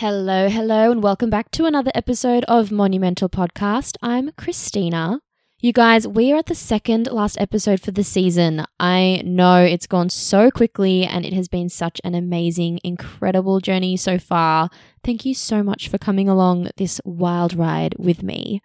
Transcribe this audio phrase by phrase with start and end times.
[0.00, 3.96] Hello, hello, and welcome back to another episode of Monumental Podcast.
[4.00, 5.18] I'm Christina.
[5.58, 8.64] You guys, we are at the second last episode for the season.
[8.78, 13.96] I know it's gone so quickly and it has been such an amazing, incredible journey
[13.96, 14.70] so far.
[15.02, 18.62] Thank you so much for coming along this wild ride with me.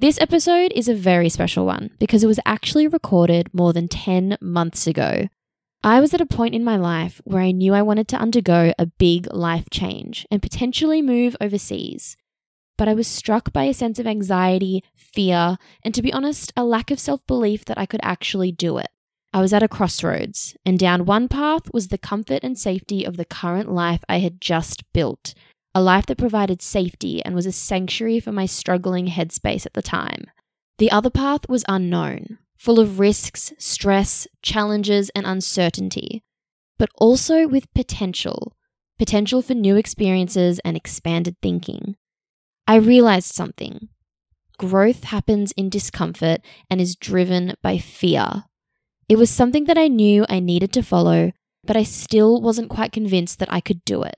[0.00, 4.36] This episode is a very special one because it was actually recorded more than 10
[4.40, 5.28] months ago.
[5.82, 8.74] I was at a point in my life where I knew I wanted to undergo
[8.78, 12.18] a big life change and potentially move overseas.
[12.76, 16.64] But I was struck by a sense of anxiety, fear, and to be honest, a
[16.64, 18.88] lack of self belief that I could actually do it.
[19.32, 23.16] I was at a crossroads, and down one path was the comfort and safety of
[23.16, 25.32] the current life I had just built,
[25.74, 29.82] a life that provided safety and was a sanctuary for my struggling headspace at the
[29.82, 30.26] time.
[30.76, 36.22] The other path was unknown, full of risks, stress, challenges, and uncertainty,
[36.78, 38.54] but also with potential
[38.98, 41.96] potential for new experiences and expanded thinking.
[42.66, 43.88] I realized something.
[44.58, 48.44] Growth happens in discomfort and is driven by fear.
[49.08, 51.32] It was something that I knew I needed to follow,
[51.64, 54.16] but I still wasn't quite convinced that I could do it.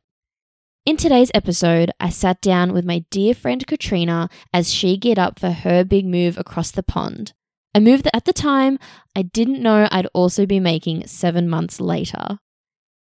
[0.84, 5.39] In today's episode, I sat down with my dear friend Katrina as she geared up
[5.39, 7.34] for her big move across the pond.
[7.75, 8.78] A move that at the time
[9.17, 12.39] I didn't know I'd also be making seven months later.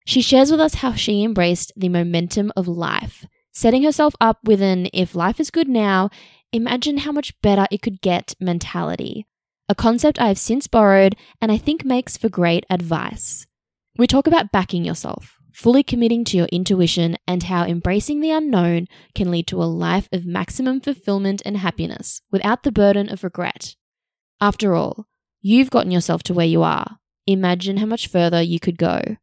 [0.05, 4.61] She shares with us how she embraced the momentum of life, setting herself up with
[4.61, 6.09] an if life is good now,
[6.51, 9.25] imagine how much better it could get mentality.
[9.69, 13.47] A concept I have since borrowed and I think makes for great advice.
[13.97, 18.87] We talk about backing yourself, fully committing to your intuition, and how embracing the unknown
[19.15, 23.76] can lead to a life of maximum fulfillment and happiness without the burden of regret.
[24.39, 25.07] After all,
[25.41, 26.99] you've gotten yourself to where you are.
[27.25, 29.17] Imagine how much further you could go.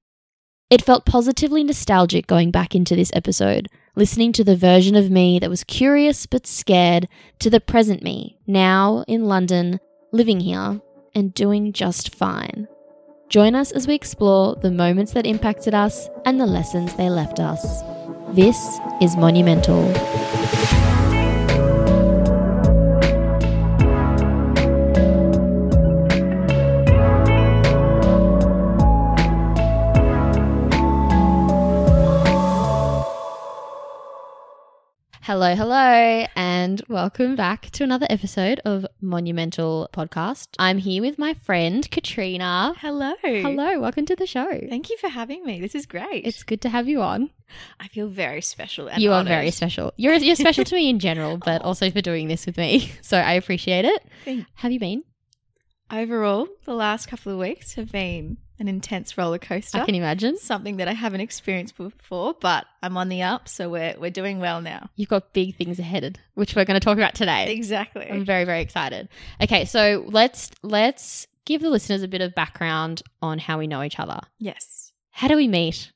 [0.71, 5.39] It felt positively nostalgic going back into this episode, listening to the version of me
[5.39, 9.79] that was curious but scared to the present me, now in London,
[10.11, 10.81] living here,
[11.15, 12.67] and doing just fine.
[13.29, 17.39] Join us as we explore the moments that impacted us and the lessons they left
[17.39, 17.83] us.
[18.33, 19.85] This is Monumental.
[35.27, 40.49] Hello, hello, and welcome back to another episode of Monumental Podcast.
[40.59, 42.75] I'm here with my friend Katrina.
[42.77, 43.15] Hello.
[43.23, 44.61] Hello, welcome to the show.
[44.69, 45.63] Thank you for having me.
[45.63, 46.27] This is great.
[46.27, 47.31] It's good to have you on.
[47.81, 48.91] I feel very special.
[48.99, 49.95] You are very special.
[49.97, 51.69] You're you're special to me in general, but oh.
[51.69, 52.93] also for doing this with me.
[53.01, 54.05] So I appreciate it.
[54.27, 55.05] Thank- Have you been?
[55.91, 59.79] Overall, the last couple of weeks have been an intense roller coaster.
[59.79, 60.37] I can imagine.
[60.39, 64.39] Something that I haven't experienced before, but I'm on the up, so we're we're doing
[64.41, 64.89] well now.
[64.97, 67.53] You've got big things ahead, which we're going to talk about today.
[67.53, 68.09] Exactly.
[68.11, 69.09] I'm very very excited.
[69.43, 73.83] Okay, so let's let's give the listeners a bit of background on how we know
[73.83, 74.21] each other.
[74.39, 74.93] yes.
[75.11, 75.93] How do we meet?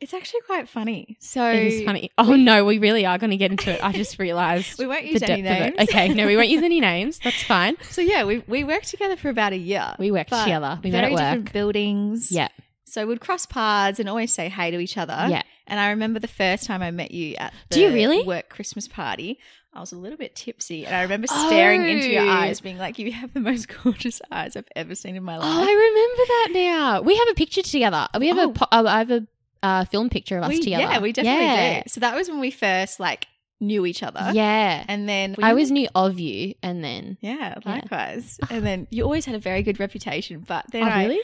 [0.00, 1.16] It's actually quite funny.
[1.20, 2.10] So It is funny.
[2.18, 3.82] Oh no, we really are going to get into it.
[3.84, 4.78] I just realized.
[4.78, 5.76] We won't use any depth of it.
[5.76, 5.88] names.
[5.90, 7.18] Okay, no, we won't use any names.
[7.24, 7.76] That's fine.
[7.82, 9.94] So yeah, we we worked together for about a year.
[9.98, 10.78] We worked together.
[10.84, 12.30] We met very at different buildings.
[12.30, 12.48] Yeah,
[12.84, 15.26] So we'd cross paths and always say hey to each other.
[15.28, 15.42] yeah.
[15.66, 18.22] And I remember the first time I met you at the Do you really?
[18.22, 19.38] work Christmas party.
[19.74, 22.28] I was a little bit tipsy, and I remember staring into your Oh.
[22.30, 25.46] eyes, being like, "You have the most gorgeous eyes I've ever seen in my life.
[25.46, 27.00] Oh, life." I remember that now.
[27.02, 28.08] We have a picture together.
[28.18, 28.50] We have Oh.
[28.50, 28.52] a.
[28.54, 29.26] po- uh, I have a
[29.62, 30.82] uh, film picture of us we, together.
[30.82, 31.82] yeah, we definitely yeah.
[31.82, 31.88] do.
[31.88, 33.26] So that was when we first like
[33.60, 34.30] knew each other.
[34.32, 34.84] Yeah.
[34.86, 37.18] and then I always knew of you, and then.
[37.20, 37.72] Yeah, Yeah.
[37.74, 38.38] likewise.
[38.50, 41.20] And then you always had a very good reputation, but then oh, I, really?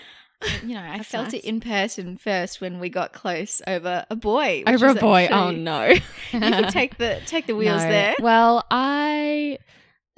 [0.65, 1.35] you know, I felt nice.
[1.35, 4.65] it in person first when we got close over a boy.
[4.67, 5.29] Over a boy.
[5.31, 5.89] Oh no.
[6.33, 7.89] You can take the take the wheels No.
[7.89, 8.15] there.
[8.21, 9.59] Well, I.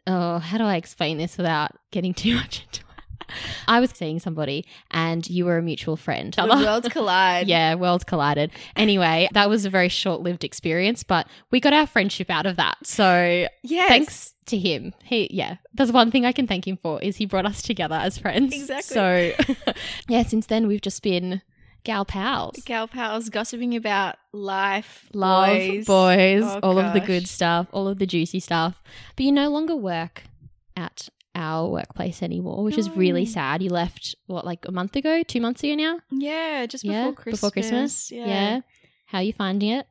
[0.07, 2.86] Oh, how do I explain this without getting too much into?
[3.69, 6.33] I was seeing somebody, and you were a mutual friend.
[6.35, 7.49] The worlds collide.
[7.49, 8.51] Yeah, worlds collided.
[8.77, 12.57] Anyway, that was a very short lived experience, but we got our friendship out of
[12.57, 12.77] that.
[12.85, 13.89] So Yes.
[13.89, 14.93] thanks to him.
[15.05, 17.97] He, yeah, there's one thing I can thank him for is he brought us together
[17.97, 18.55] as friends.
[18.55, 19.35] Exactly.
[19.35, 19.73] So,
[20.09, 21.43] yeah, since then we've just been
[21.85, 22.57] gal pals.
[22.65, 25.85] gal pals gossiping about life, Love, boys.
[25.87, 28.83] boys, Oh, all of the good stuff, all of the juicy stuff.
[29.17, 30.25] But you no longer work
[30.77, 33.63] at our workplace anymore, which is really sad.
[33.63, 36.01] You left, what, like a month ago, two months ago now?
[36.11, 37.41] Yeah, just yeah, before Christmas.
[37.41, 38.11] before Christmas.
[38.11, 38.61] Yeah.
[39.07, 39.87] How are you finding it?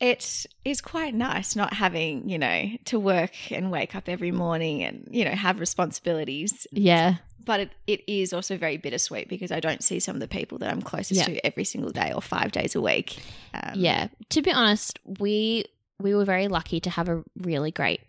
[0.00, 4.82] it is quite nice not having, you know, to work and wake up every morning
[4.82, 6.66] and, you know, have responsibilities.
[6.72, 7.16] Yeah.
[7.44, 10.58] But it, it is also very bittersweet because I don't see some of the people
[10.58, 11.26] that I'm closest Yeah.
[11.26, 13.22] to every single day or five days a week.
[13.54, 14.08] Um, Yeah.
[14.30, 15.66] To be honest, we
[16.00, 18.00] we were very lucky to have a really great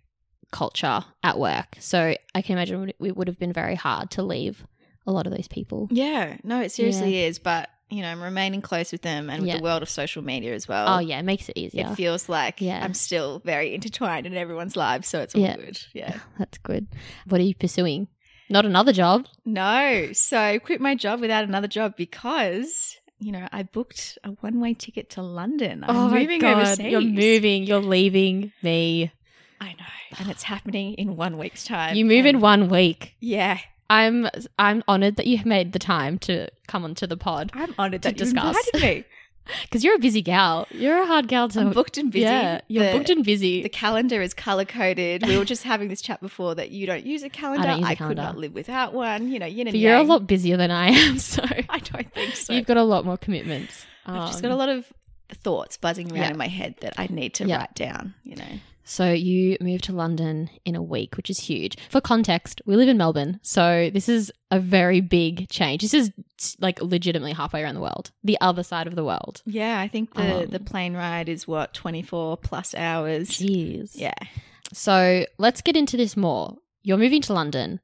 [0.54, 1.76] culture at work.
[1.80, 4.66] So I can imagine it- would have been very hard to leave
[5.06, 5.90] a lot of those people.
[5.92, 6.38] Yeah.
[6.44, 7.38] No, it seriously is.
[7.40, 9.58] But, you know, I'm remaining close with them and with Yeah.
[9.58, 10.86] the world of social media as well.
[10.88, 11.88] Oh yeah, it makes it easier.
[11.92, 12.82] It feels like Yeah.
[12.82, 15.10] I'm still very intertwined in everyone's lives.
[15.10, 15.58] So it's all Yeah.
[15.58, 15.78] good.
[15.94, 16.20] Yeah.
[16.40, 16.88] That's good.
[17.28, 18.08] What are you pursuing?
[18.50, 19.26] Not another job.
[19.46, 20.10] No.
[20.14, 24.60] So I quit my job without another job because, you know, I booked a one
[24.62, 25.84] way ticket to London.
[25.84, 26.80] I'm oh moving overseas.
[26.86, 27.64] Oh You're moving.
[27.64, 29.12] You're leaving me.
[29.64, 30.20] I know.
[30.20, 31.96] And it's happening in one week's time.
[31.96, 33.16] You move in one week.
[33.20, 33.60] Yeah.
[33.90, 37.76] I'm I'm honored that you have made the time to come onto the pod I'm
[37.78, 38.56] honored To that you discuss.
[38.74, 39.06] invited me.
[39.64, 40.68] because you're a busy gal.
[40.72, 41.60] You're a hard gal to.
[41.60, 42.24] I'm booked and busy.
[42.24, 43.62] Yeah, you're The- booked and busy.
[43.62, 45.28] The calendar is color coded.
[45.28, 47.68] We were just having this chat before that you don't use a calendar.
[47.68, 48.22] I, use a I calendar.
[48.22, 49.30] could not live without one.
[49.32, 52.12] You know, yin and but you're a lot busier than I am, so I don't
[52.14, 52.54] think so.
[52.54, 53.86] you've got a lot more commitments.
[54.06, 54.92] I've just got Um, a lot of
[55.32, 56.30] thoughts buzzing around Yeah.
[56.32, 57.58] in my head that I need to Yeah.
[57.58, 58.14] write down.
[58.24, 58.46] You know,
[58.86, 61.78] So you moved to London in a week, which is huge.
[61.90, 65.82] For context, we live in Melbourne, so this is a very big change.
[65.82, 66.12] This is
[66.60, 69.42] like legitimately halfway around the world, the other side of the world.
[69.46, 69.80] yeah.
[69.80, 73.30] I think the Um, the plane ride is what twenty four plus hours.
[73.30, 73.92] Jeez.
[73.96, 74.14] Yeah.
[74.74, 76.58] So let's get into this more.
[76.82, 77.80] You're moving to London.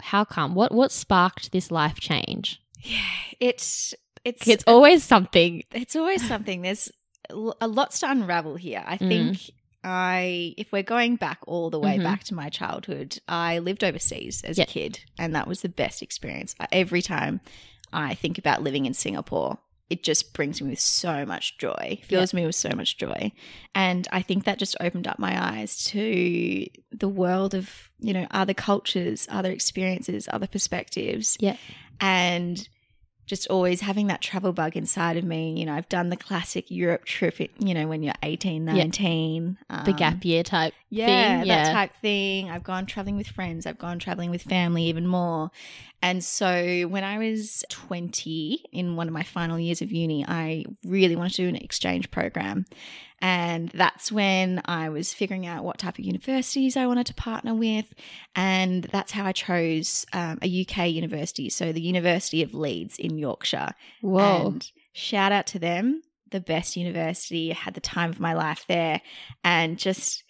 [0.00, 0.54] How come?
[0.56, 2.60] What what sparked this life change?
[2.82, 2.98] Yeah,
[3.40, 3.94] it's
[4.24, 5.62] it's It's always something.
[5.72, 6.62] it's always something.
[6.62, 6.90] There's
[7.30, 8.82] a lots to unravel here.
[8.86, 9.50] I Mm.
[9.84, 12.04] I, if we're going back all the way Mhm.
[12.04, 14.64] back to my childhood, I lived overseas as Yeah.
[14.64, 16.54] a kid, and that was the best experience.
[16.72, 17.40] Every time
[17.92, 19.58] I think about living in Singapore,
[19.90, 23.30] it just brings me with so much joy, fills me with so much joy.
[23.74, 28.26] And I think that just opened up my eyes to the world of, you know,
[28.30, 31.36] other cultures, other experiences, other perspectives.
[31.38, 31.56] Yeah.
[32.00, 32.66] And
[33.26, 35.58] just always having that travel bug inside of me.
[35.58, 39.58] You know, I've done the classic Europe trip, you know, when you're 18, 19.
[39.68, 40.74] The um, gap year type.
[40.90, 42.50] yeah, thing, that type thing.
[42.50, 43.66] I've gone traveling with friends.
[43.66, 45.50] I've gone traveling with family even more.
[46.02, 50.66] And so when I was 20 in one of my final years of uni, I
[50.84, 52.66] really wanted to do an exchange program.
[53.24, 57.54] And that's when I was figuring out what type of universities I wanted to partner
[57.54, 57.94] with.
[58.36, 61.48] And that's how I chose um, a UK university.
[61.48, 63.70] So the University of Leeds in Yorkshire.
[64.02, 64.48] Whoa.
[64.48, 67.50] And shout out to them, the best university.
[67.50, 69.00] I had the time of my life there.
[69.42, 70.22] And just,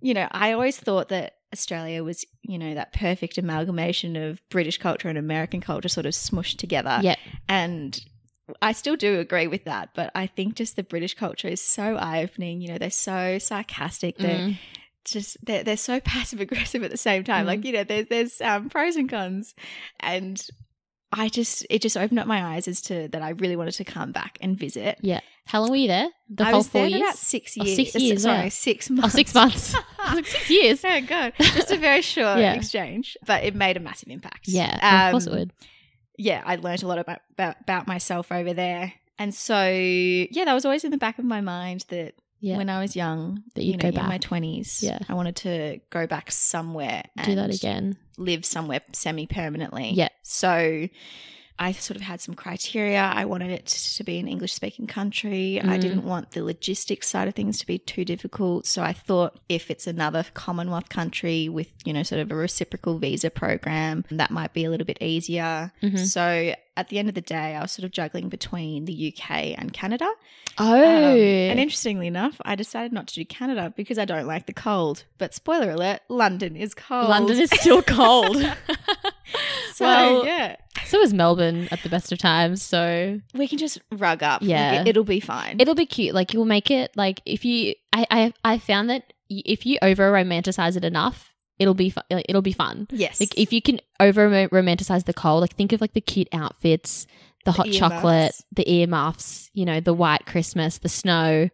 [0.00, 4.78] you know, I always thought that Australia was, you know, that perfect amalgamation of British
[4.78, 6.98] culture and American culture sort of smushed together.
[7.02, 7.14] yeah.
[7.48, 8.04] And
[8.60, 11.96] I still do agree with that, but I think just the British culture is so
[11.96, 12.60] eye opening.
[12.60, 14.18] You know, they're so sarcastic.
[14.18, 14.58] They're Mm.
[15.04, 17.44] just they're they're so passive aggressive at the same time.
[17.44, 17.48] Mhm.
[17.48, 19.54] Like you know, there's there's um, pros and cons,
[20.00, 20.44] and
[21.12, 23.84] I just it just opened up my eyes as to that I really wanted to
[23.84, 24.98] come back and visit.
[25.02, 25.20] Yeah.
[25.44, 26.08] How long were you there?
[26.30, 27.02] The I whole was four there years?
[27.02, 27.76] about six Oh, years.
[27.76, 28.48] six Uh, years, Sorry, yeah.
[28.48, 29.14] six oh, months.
[29.14, 29.74] six months.
[29.98, 30.84] Like, six years.
[30.84, 32.54] oh god, just a very short Yeah.
[32.54, 34.46] exchange, but it made a massive impact.
[34.48, 35.52] Yeah, of course it Um, would.
[36.22, 38.92] Yeah, I learned a lot about, about about myself over there.
[39.18, 42.56] And so, yeah, that was always in the back of my mind that Yeah.
[42.56, 44.98] when I was young, That you know, go in my twenties, Yeah.
[45.08, 47.96] I wanted to go back somewhere and Do that again.
[48.16, 49.90] live somewhere semi permanently.
[49.94, 50.08] Yeah.
[50.22, 50.88] So
[51.58, 53.00] I sort of had some criteria.
[53.02, 55.60] I wanted it to be an English speaking country.
[55.60, 55.80] I Mm.
[55.80, 58.66] didn't want the logistics side of things to be too difficult.
[58.66, 62.98] So I thought if it's another Commonwealth country with, you know, sort of a reciprocal
[62.98, 65.72] visa program, that might be a little bit easier.
[65.82, 65.98] Mhm.
[66.06, 69.58] So at the end of the day, I was sort of juggling between the UK
[69.58, 70.10] and Canada.
[70.58, 70.74] Oh.
[70.74, 74.52] Um, and interestingly enough, I decided not to do Canada because I don't like the
[74.52, 75.04] cold.
[75.18, 77.08] But spoiler alert, London is cold.
[77.08, 78.36] London is still cold.
[79.72, 82.62] so well, yeah, so is Melbourne at the best of times.
[82.62, 84.42] So we can just rug up.
[84.42, 84.82] Yeah.
[84.82, 85.60] it, it'll be fine.
[85.60, 86.14] it'll be cute.
[86.14, 86.92] Like you'll make it.
[86.96, 91.74] Like if you, I, I, I found that if you over romanticize it enough, it'll
[91.74, 92.86] be, fu- like, it'll be fun.
[92.90, 93.20] yes.
[93.20, 97.06] Like if you can over romanticize the cold, like think of like the cute outfits,
[97.44, 98.44] the hot chocolate, earmuffs.
[98.52, 101.48] the earmuffs, you know, the white Christmas, the snow.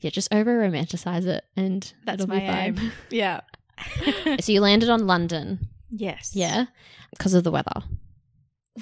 [0.00, 2.92] Yeah, just over romanticize it, and That's my be aim.
[3.10, 3.40] yeah.
[4.40, 6.32] so you landed on London, yes.
[6.34, 6.66] yeah,
[7.10, 7.82] because of the weather.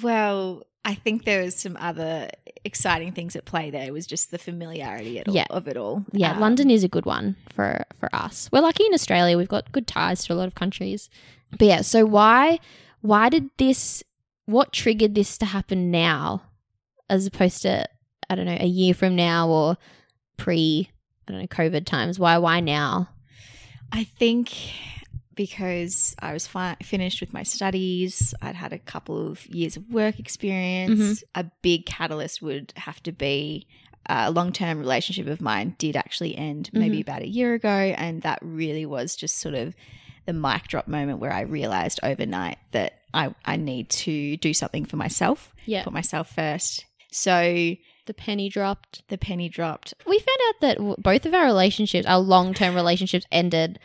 [0.01, 2.29] Well, I think there was some other
[2.63, 3.85] exciting things at play there.
[3.87, 5.47] It was just the familiarity at all, Yeah.
[5.49, 6.05] of it all.
[6.13, 8.49] Yeah, Um, London is a good one for for us.
[8.51, 11.09] We're lucky in Australia; we've got good ties to a lot of countries.
[11.57, 12.59] But yeah, so why
[13.01, 14.03] why did this?
[14.45, 16.43] What triggered this to happen now,
[17.09, 17.87] as opposed to
[18.29, 19.77] I don't know a year from now or
[20.37, 20.89] pre
[21.27, 22.19] I don't know COVID times.
[22.19, 23.09] Why why now?
[23.91, 24.51] I think
[25.35, 29.89] because I was fi- finished with my studies, I'd had a couple of years of
[29.89, 30.99] work experience.
[30.99, 31.39] Mm-hmm.
[31.39, 33.67] A big catalyst would have to be
[34.07, 37.09] a long term relationship of mine did actually end maybe mm-hmm.
[37.09, 37.69] about a year ago.
[37.69, 39.75] And that really was just sort of
[40.25, 44.85] the mic drop moment where I realized overnight that I, I need to do something
[44.85, 45.83] for myself, Yeah.
[45.83, 46.85] put myself first.
[47.11, 47.75] So
[48.05, 49.07] The penny dropped.
[49.07, 49.93] the penny dropped.
[50.05, 53.79] We found out that both of our relationships, our long term relationships, ended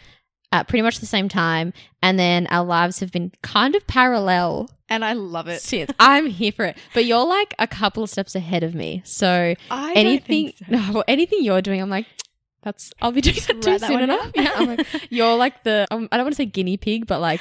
[0.53, 4.71] at pretty much the same time, and then our lives have been kind of parallel
[4.89, 5.61] And I love it.
[5.61, 5.91] since.
[5.99, 9.03] I'm here for it, but you're like a couple of steps ahead of me.
[9.05, 10.65] So I anything, so.
[10.93, 12.07] no, anything you're doing, I'm like,
[12.63, 14.33] that's I'll be doing that too that soon enough.
[14.35, 17.21] Yeah, I'm like, you're like the um, I don't want to say guinea pig, but
[17.21, 17.41] like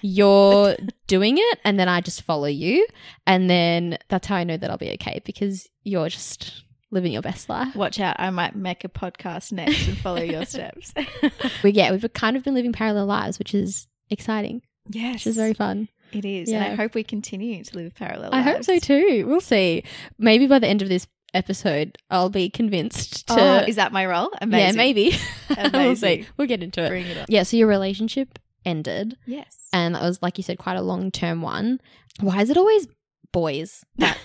[0.00, 0.74] you're
[1.06, 2.86] doing it, and then I just follow you,
[3.26, 7.22] and then that's how I know that I'll be okay because you're just living your
[7.22, 7.74] best life.
[7.74, 10.92] Watch out, I might make a podcast next and follow your steps.
[11.62, 15.14] We yeah, we've kind of been living parallel lives, which is exciting, yes.
[15.14, 15.88] which is very fun.
[16.12, 16.50] It is.
[16.50, 19.24] And I hope we continue to live parallel I hope so too.
[19.26, 19.82] We'll see.
[20.18, 23.42] Maybe by the end of this episode, I'll be convinced oh, to.
[23.42, 24.30] Oh, is that my role?
[24.40, 24.66] Amazing.
[24.66, 25.16] Yeah, maybe.
[25.48, 25.62] we'll see.
[25.64, 26.26] Amazing.
[26.36, 26.88] We'll get into it.
[26.88, 27.26] Bring it up.
[27.28, 29.68] Yeah, so your relationship ended, Yes.
[29.72, 31.80] and that was like you said, quite a long term one.
[32.20, 32.88] Why is it always
[33.32, 34.18] boys that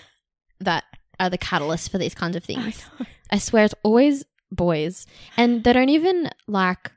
[0.60, 0.84] that
[1.22, 2.86] are the catalyst for these kinds of I things?
[3.00, 3.06] know.
[3.32, 5.06] I swear it's always boys.
[5.38, 6.92] And they don't even like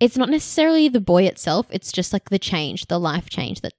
[0.00, 3.72] it's not necessarily the boy itself, it's just like the change, the life change that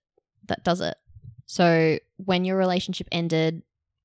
[0.48, 0.98] that does it.
[1.46, 3.62] So when your relationship ended,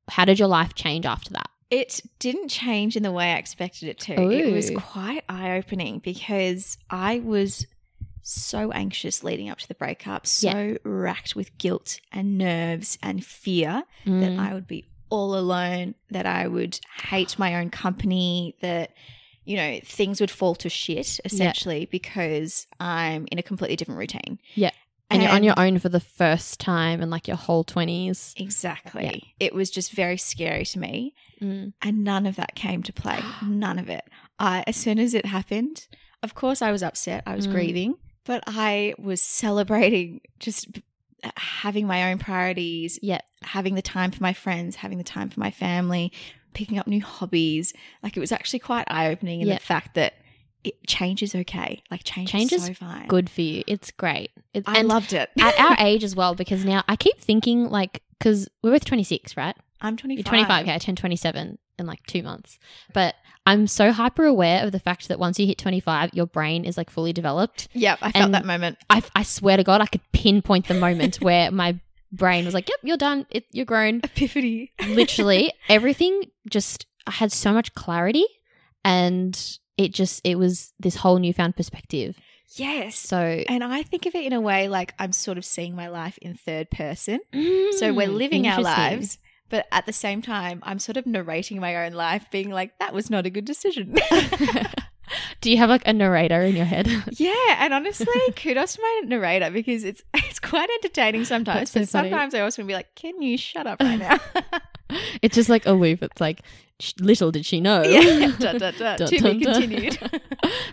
[0.09, 1.49] how did your life change after that?
[1.71, 4.15] It didn't change in the way I expected it to.
[4.31, 7.67] It was quite eye opening because I was
[8.23, 13.85] so anxious leading up to the breakup, so racked with guilt and nerves and fear
[14.05, 14.39] that Mm.
[14.39, 16.79] I would be all alone, that I would
[17.09, 18.91] hate my own company, that
[19.45, 24.39] you know things would fall to shit essentially because I'm in a completely different routine.
[24.55, 24.71] Yeah.
[25.11, 28.33] and you're on your own for the first time in like your whole 20s.
[28.41, 29.35] Exactly.
[29.39, 31.15] It was just very scary to me.
[31.41, 31.73] Mm.
[31.83, 33.21] And none of that came to play.
[33.47, 34.05] None of it.
[34.39, 35.87] I, as soon as it happened,
[36.23, 37.23] of course, I was upset.
[37.27, 37.53] I was Mm.
[37.53, 37.95] grieving,
[38.25, 40.69] but I was celebrating just
[41.37, 43.21] having my own priorities, Yeah.
[43.43, 46.13] having the time for my friends, having the time for my family,
[46.53, 47.73] picking up new hobbies.
[48.03, 49.55] Like it was actually quite eye opening in Yeah.
[49.55, 50.15] the fact that
[50.63, 51.83] it, change is okay.
[51.91, 53.07] Like change, Change is is so fine.
[53.07, 53.63] Good for you.
[53.67, 54.31] It's great.
[54.55, 55.29] It, I loved it.
[55.39, 59.37] at our age as well, because now I keep thinking like, because we're both 26,
[59.37, 59.55] right?
[59.83, 60.19] I'm 25.
[60.25, 60.63] You're 25.
[60.63, 62.59] Okay, I turned 27 in like two months.
[62.95, 63.15] But
[63.47, 66.77] I'm so hyper aware of the fact that once you hit 25, your brain is
[66.79, 67.69] like fully developed.
[67.75, 68.79] Yep, I felt And- that moment.
[68.89, 71.79] I, I swear to God, I could pinpoint the moment where my
[72.11, 73.27] brain was like, yep, you're done.
[73.31, 74.01] It, you're grown.
[74.03, 74.73] Epiphany.
[74.89, 78.25] Literally, everything just, I had so much clarity
[78.85, 82.17] and it just, it was this whole newfound perspective.
[82.57, 82.97] yes.
[82.97, 85.89] So, And I think of it in a way like I'm sort of seeing my
[85.89, 87.21] life in third person.
[87.33, 89.19] So we're Mm, living our lives,
[89.55, 92.93] but at the same time, I'm sort of narrating my own life, being like, that
[92.93, 93.95] was not a good decision.
[95.41, 96.89] Do you have like a narrator in your head?
[97.13, 97.55] yeah.
[97.61, 101.71] And honestly, kudos to my narrator because it's it's quite entertaining sometimes.
[101.71, 102.11] So but funny.
[102.11, 104.19] sometimes I also want to be like, can you shut up right now?
[105.23, 106.03] it's just like a loop.
[106.03, 106.41] It's like,
[106.99, 107.85] little did she know.
[107.85, 108.33] yeah.
[108.37, 108.99] Dun, dun, dun.
[108.99, 109.99] Dun, to be continued.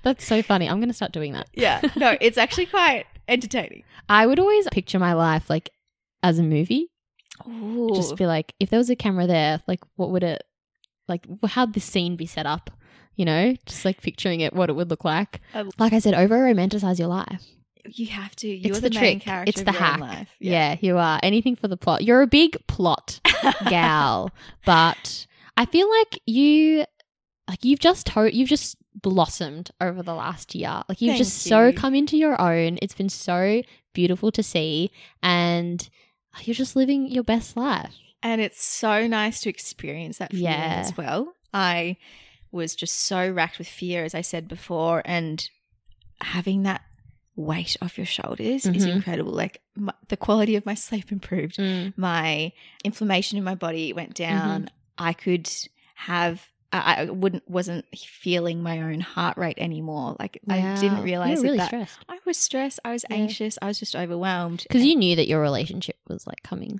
[0.02, 0.68] That's so funny.
[0.68, 1.50] I'm going to start doing that.
[1.54, 1.82] yeah.
[1.96, 3.84] No, it's actually quite entertaining.
[4.10, 5.70] I would always picture my life like
[6.24, 6.88] as a movie.
[7.48, 7.92] Ooh.
[7.96, 10.44] Just be like, if there was a camera there, like, what would it,
[11.08, 12.70] like, how'd this scene be set up?
[13.16, 15.42] You know, just like picturing it, what it would look like.
[15.54, 17.44] I- Like I said, over romanticize your life.
[17.86, 18.48] you have to.
[18.48, 19.24] You're it's the, the, main trick.
[19.24, 20.00] character It's the hack.
[20.00, 20.30] life.
[20.40, 20.78] Yeah.
[20.80, 21.20] you are.
[21.22, 22.04] Anything for the plot.
[22.04, 23.20] You're a big plot
[23.70, 24.32] gal,
[24.66, 26.86] but I feel like you,
[27.50, 30.82] like you've just to- you've just blossomed over the last year.
[30.88, 32.78] Like you've Thank just so come into your own.
[32.82, 33.62] It's been so
[33.94, 34.90] beautiful to see,
[35.22, 35.88] and
[36.44, 37.94] you're just living your best life.
[38.24, 40.84] And it's so nice to experience that feeling Yeah.
[40.86, 41.36] as well.
[41.54, 41.98] I
[42.52, 45.48] was just so racked with fear, as I said before, and
[46.22, 46.82] having that
[47.36, 48.96] weight off your shoulders is Mhm.
[48.96, 49.32] incredible.
[49.32, 51.58] Like my, the quality of my sleep improved,
[51.98, 52.52] my
[52.84, 54.70] inflammation in my body went down.
[54.98, 55.50] I could
[55.96, 56.48] have.
[56.74, 60.16] I wouldn't wasn't feeling my own heart rate anymore.
[60.20, 62.80] Like I didn't realize really that, stressed I was stressed.
[62.86, 63.18] I was Yeah.
[63.18, 63.58] anxious.
[63.62, 66.80] I was just overwhelmed because you knew that your relationship was like coming,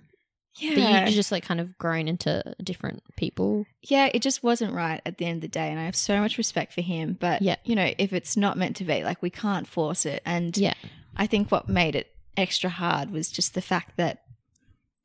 [0.58, 1.02] yeah.
[1.04, 3.66] but you just like kind of grown into different people.
[3.84, 5.70] yeah, it just wasn't right at the end of the day.
[5.70, 7.18] And I have so much respect for him.
[7.20, 7.58] But, Yeah.
[7.66, 10.22] you know, if it's not meant to be, like, we can't force it.
[10.26, 10.74] And Yeah.
[11.18, 12.08] I think what made it
[12.38, 14.22] extra hard was just the fact that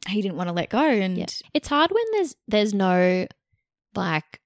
[0.08, 0.78] he didn't want to let go.
[0.88, 1.26] And Yeah.
[1.54, 3.26] It's hard when there's there's no
[3.96, 4.40] like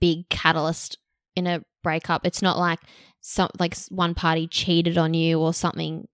[0.00, 0.98] big catalyst
[1.36, 2.26] in a breakup.
[2.26, 2.80] It's not like
[3.20, 6.06] some like one party cheated on you or something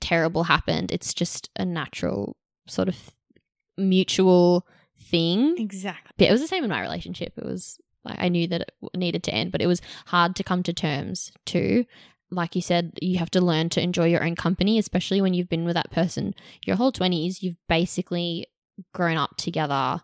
[0.00, 0.92] terrible happened.
[0.92, 3.10] It's just a natural sort of
[3.76, 4.66] mutual
[5.00, 5.56] thing.
[5.58, 6.12] Exactly.
[6.18, 7.32] Yeah, it was the same in my relationship.
[7.36, 10.44] It was like I knew that it needed to end, but it was hard to
[10.44, 11.84] come to terms too.
[12.30, 15.48] Like you said, you have to learn to enjoy your own company, especially when you've
[15.48, 16.34] been with that person
[16.66, 17.42] your whole 20s.
[17.42, 18.46] You've basically
[18.92, 20.02] grown up together,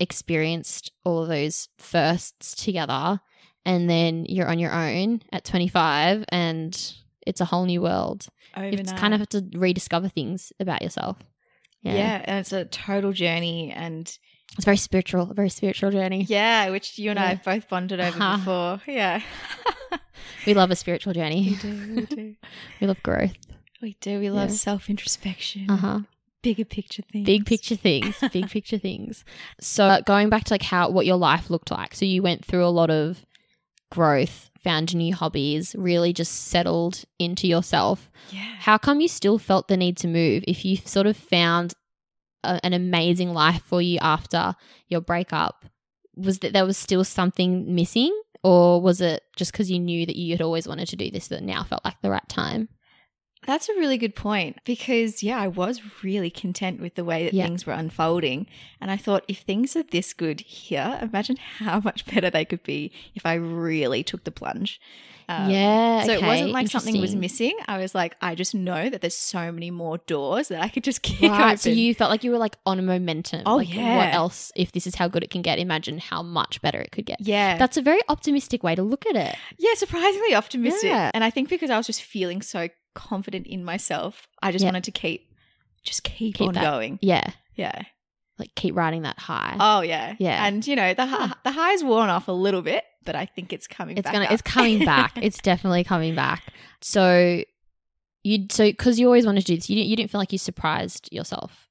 [0.00, 3.20] experienced all of those firsts together,
[3.64, 6.94] and then you're on your own at 25 and
[7.26, 8.26] it's a whole new world.
[8.56, 11.16] You have kind of have to rediscover things about yourself.
[11.82, 11.94] yeah.
[11.94, 12.22] yeah.
[12.24, 14.06] and it's a total journey and
[14.56, 16.22] It's very spiritual, a very spiritual journey.
[16.28, 18.36] yeah, which you and I have both bonded over Uh-huh.
[18.38, 18.80] before.
[18.94, 19.20] Yeah.
[20.46, 21.50] We love a spiritual journey.
[21.50, 22.34] we do, we do.
[22.80, 23.34] We love growth.
[23.82, 24.18] We do.
[24.18, 24.56] We love Yeah.
[24.56, 25.70] self introspection.
[25.70, 26.00] Uh huh.
[26.42, 27.26] Bigger picture things.
[27.26, 28.16] Big picture things.
[28.32, 29.24] Big picture things.
[29.60, 31.94] So going back to like how what your life looked like.
[31.94, 33.24] So you went through a lot of
[33.90, 38.10] growth, found new hobbies, really just settled into yourself.
[38.30, 38.54] Yeah.
[38.60, 41.74] How come you still felt the need to move if you sort of found
[42.44, 44.54] a, an amazing life for you after
[44.88, 45.64] your breakup?
[46.16, 50.16] Was that there was still something missing, or was it just because you knew that
[50.16, 52.68] you had always wanted to do this that now felt like the right time?
[53.48, 57.32] That's a really good point because, yeah, I was really content with the way that
[57.34, 57.46] Yeah.
[57.46, 58.46] things were unfolding.
[58.80, 62.62] And I thought, if things are this good here, imagine how much better they could
[62.62, 64.80] be if I really took the plunge.
[65.30, 66.04] Um, yeah.
[66.04, 67.54] So it wasn't like something was missing.
[67.66, 70.84] I was like, I just know that there's so many more doors that I could
[70.84, 71.56] just kick Right, open.
[71.58, 73.42] so you felt like you were like on a momentum.
[73.46, 74.52] Oh, like, What else?
[74.56, 77.18] If this is how good it can get, imagine how much better it could get.
[77.20, 77.56] yeah.
[77.58, 79.34] That's a very optimistic way to look at it.
[79.58, 80.90] Yeah, surprisingly optimistic.
[80.90, 81.10] Yeah.
[81.14, 84.68] And I think because I was just feeling so confident in myself, I just Yeah.
[84.68, 85.24] wanted to keep
[85.84, 86.98] just keep, Keep on that- going.
[87.00, 87.80] Yeah, Yeah.
[88.38, 89.56] like keep riding that high.
[89.58, 90.16] Oh yeah.
[90.18, 90.44] Yeah.
[90.44, 93.52] And you know, the hi- the high's worn off a little bit, but I think
[93.52, 94.32] it's coming it's back gonna, up.
[94.32, 95.12] it's coming back.
[95.22, 96.52] it's definitely coming back.
[96.82, 97.42] So
[98.24, 100.32] you, so because you always wanted to do this, you didn't, you didn't feel like
[100.32, 101.67] you surprised yourself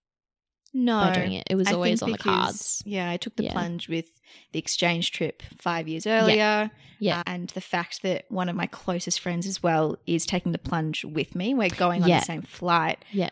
[0.74, 1.12] no.
[1.13, 1.47] doing it.
[1.50, 2.81] It was I always on the cards.
[2.86, 3.53] Yeah, I took the Yeah.
[3.53, 4.05] plunge with
[4.51, 6.69] the exchange trip 5 years earlier.
[7.00, 7.19] Yeah.
[7.19, 10.57] Uh, and the fact that one of my closest friends as well is taking the
[10.57, 11.53] plunge with me.
[11.53, 12.19] We're going on Yeah.
[12.19, 13.03] the same flight.
[13.12, 13.30] Yeah.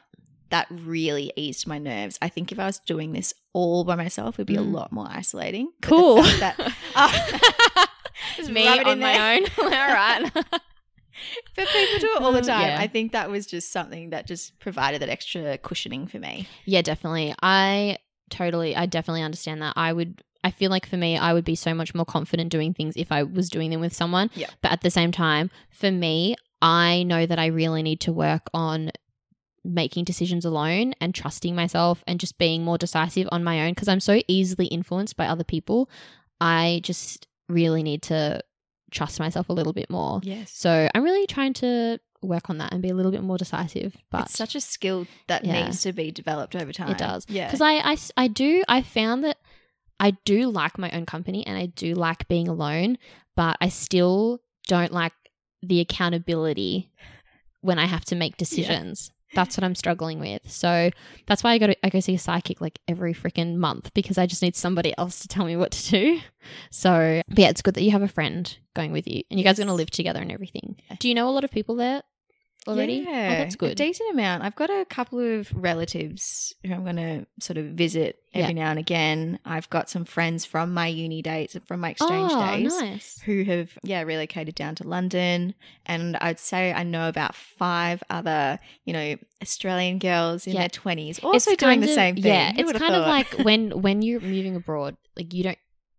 [0.50, 2.17] That really eased my nerves.
[2.21, 4.60] I think if I was doing this all by myself, it would be Mm.
[4.60, 5.71] a lot more isolating.
[5.82, 6.21] Cool.
[6.24, 6.58] that-.
[8.38, 9.34] Just Me on in my there.
[9.36, 9.45] own.
[9.58, 10.32] All right.
[11.56, 12.68] But people do it all the mm, time.
[12.68, 12.78] Yeah.
[12.80, 16.48] I think that was just something that just provided that extra cushioning for me.
[16.66, 17.34] Yeah, definitely.
[17.42, 17.98] I
[18.30, 19.74] totally, I definitely understand that.
[19.78, 22.74] I would, I feel like for me, I would be so much more confident doing
[22.74, 24.30] things if I was doing them with someone.
[24.36, 24.50] Yeah.
[24.62, 28.50] But at the same time, for me, I know that I really need to work
[28.54, 28.92] on
[29.64, 33.88] making decisions alone and trusting myself and just being more decisive on my own because
[33.88, 35.90] I'm so easily influenced by other people.
[36.40, 38.42] I just really need to
[38.96, 40.22] trust myself a little bit more.
[40.24, 40.52] Yes.
[40.52, 43.96] So I'm really trying to work on that and be a little bit more decisive.
[44.10, 45.66] But it's such a skill that Yeah.
[45.66, 46.90] needs to be developed over time.
[46.90, 47.26] It does.
[47.30, 47.46] Yeah.
[47.46, 49.38] because I, I, I do I found that
[50.00, 52.98] I do like my own company and I do like being alone,
[53.36, 55.14] but I still don't like
[55.62, 56.92] the accountability
[57.62, 59.12] when I have to make decisions.
[59.34, 60.50] That's what I'm struggling with.
[60.50, 60.92] So
[61.28, 64.18] that's why I go to I go see a psychic like every freaking month because
[64.18, 66.20] I just need somebody else to tell me what to do.
[66.72, 69.44] So but yeah, it's good that you have a friend going with you and you
[69.44, 70.76] guys are gonna live together and everything.
[71.00, 72.04] Do you know a lot of people there
[72.67, 73.06] already?
[73.08, 73.75] Oh, yeah, oh, that's A good.
[73.78, 74.43] decent amount.
[74.43, 78.69] I've got a couple of relatives who I'm going to sort of visit every now
[78.69, 79.39] and again.
[79.45, 82.82] I've got some friends from my uni dates, from my exchange oh, days.
[82.82, 83.19] nice.
[83.21, 85.54] Who have, yeah, relocated down to London.
[85.86, 90.62] And I'd say I know about five other, you know, Australian girls in Yeah.
[90.62, 92.25] their 20s also doing kind the of- same thing.
[92.25, 95.58] Yeah, Who it's kind of like when when you're moving abroad, like you don't,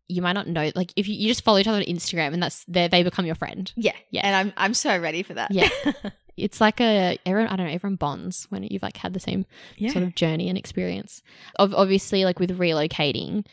[0.09, 2.42] you might not know, like if you, you just follow each other on Instagram and
[2.42, 3.73] that's they they become your friend.
[3.77, 3.92] Yeah.
[4.11, 4.21] Yeah.
[4.25, 5.51] And I'm, I'm so ready for that.
[5.51, 5.69] Yeah.
[6.37, 9.47] It's like a everyone I don't know everyone bonds when you've like had the same
[9.79, 9.90] yeah.
[9.90, 11.23] sort of journey and experience.
[11.59, 13.47] Ob- obviously, like with relocating,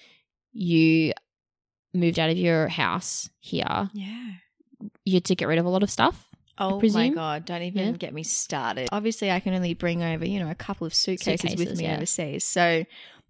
[0.52, 1.13] you
[1.94, 3.89] moved out of your house here.
[3.94, 4.32] yeah.
[5.06, 6.28] You had to get rid of a lot of stuff.
[6.58, 7.46] Oh my god!
[7.46, 7.92] Don't even Yeah.
[7.94, 8.89] get me started.
[8.92, 11.96] Obviously, I can only bring over you know a couple of suitcases, with me yeah.
[11.96, 12.44] overseas.
[12.44, 12.84] So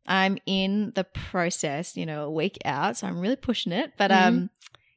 [0.05, 1.95] I'm in the process.
[1.97, 3.93] You know, a week out, so I'm really pushing it.
[3.97, 4.27] But Mm-hmm.
[4.27, 4.49] um,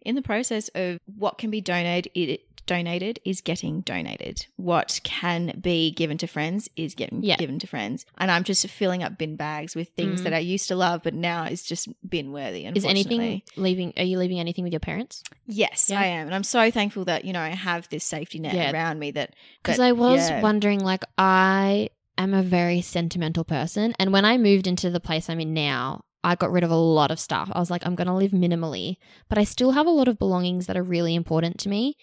[0.03, 4.45] in the process of what can be donated, it donated is getting donated.
[4.57, 7.37] What can be given to friends is getting Yeah.
[7.37, 8.05] given to friends.
[8.19, 10.25] And I'm just filling up bin bags with things Mm.
[10.25, 12.65] that I used to love, but now is just bin worthy.
[12.65, 13.93] And is anything leaving?
[13.97, 15.23] Are you leaving anything with your parents?
[15.47, 16.01] Yes, Yeah.
[16.01, 18.73] I am, and I'm so thankful that you know I have this safety net Yeah.
[18.73, 19.13] around me.
[19.13, 23.95] That Because I was wondering, like, I am a very sentimental person.
[23.99, 26.77] And when I moved into the place I'm in now, I got rid of a
[26.77, 27.51] lot of stuff.
[27.53, 28.97] I was like, I'm going to live minimally,
[29.29, 31.97] but I still have a lot of belongings that are really important to me.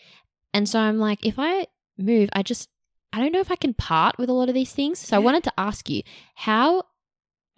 [0.54, 2.70] And so I'm like, if I move, I just,
[3.12, 5.00] I don't know if I can part with a lot of these things.
[5.00, 6.04] So I wanted to ask you,
[6.36, 6.84] how,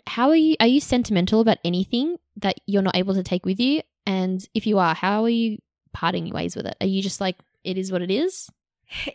[0.07, 3.59] how are you, are you sentimental about anything that you're not able to take with
[3.59, 3.81] you?
[4.05, 5.59] And if you are, how are you
[5.93, 6.77] parting ways with it?
[6.81, 8.49] Are you just like, it is what it is?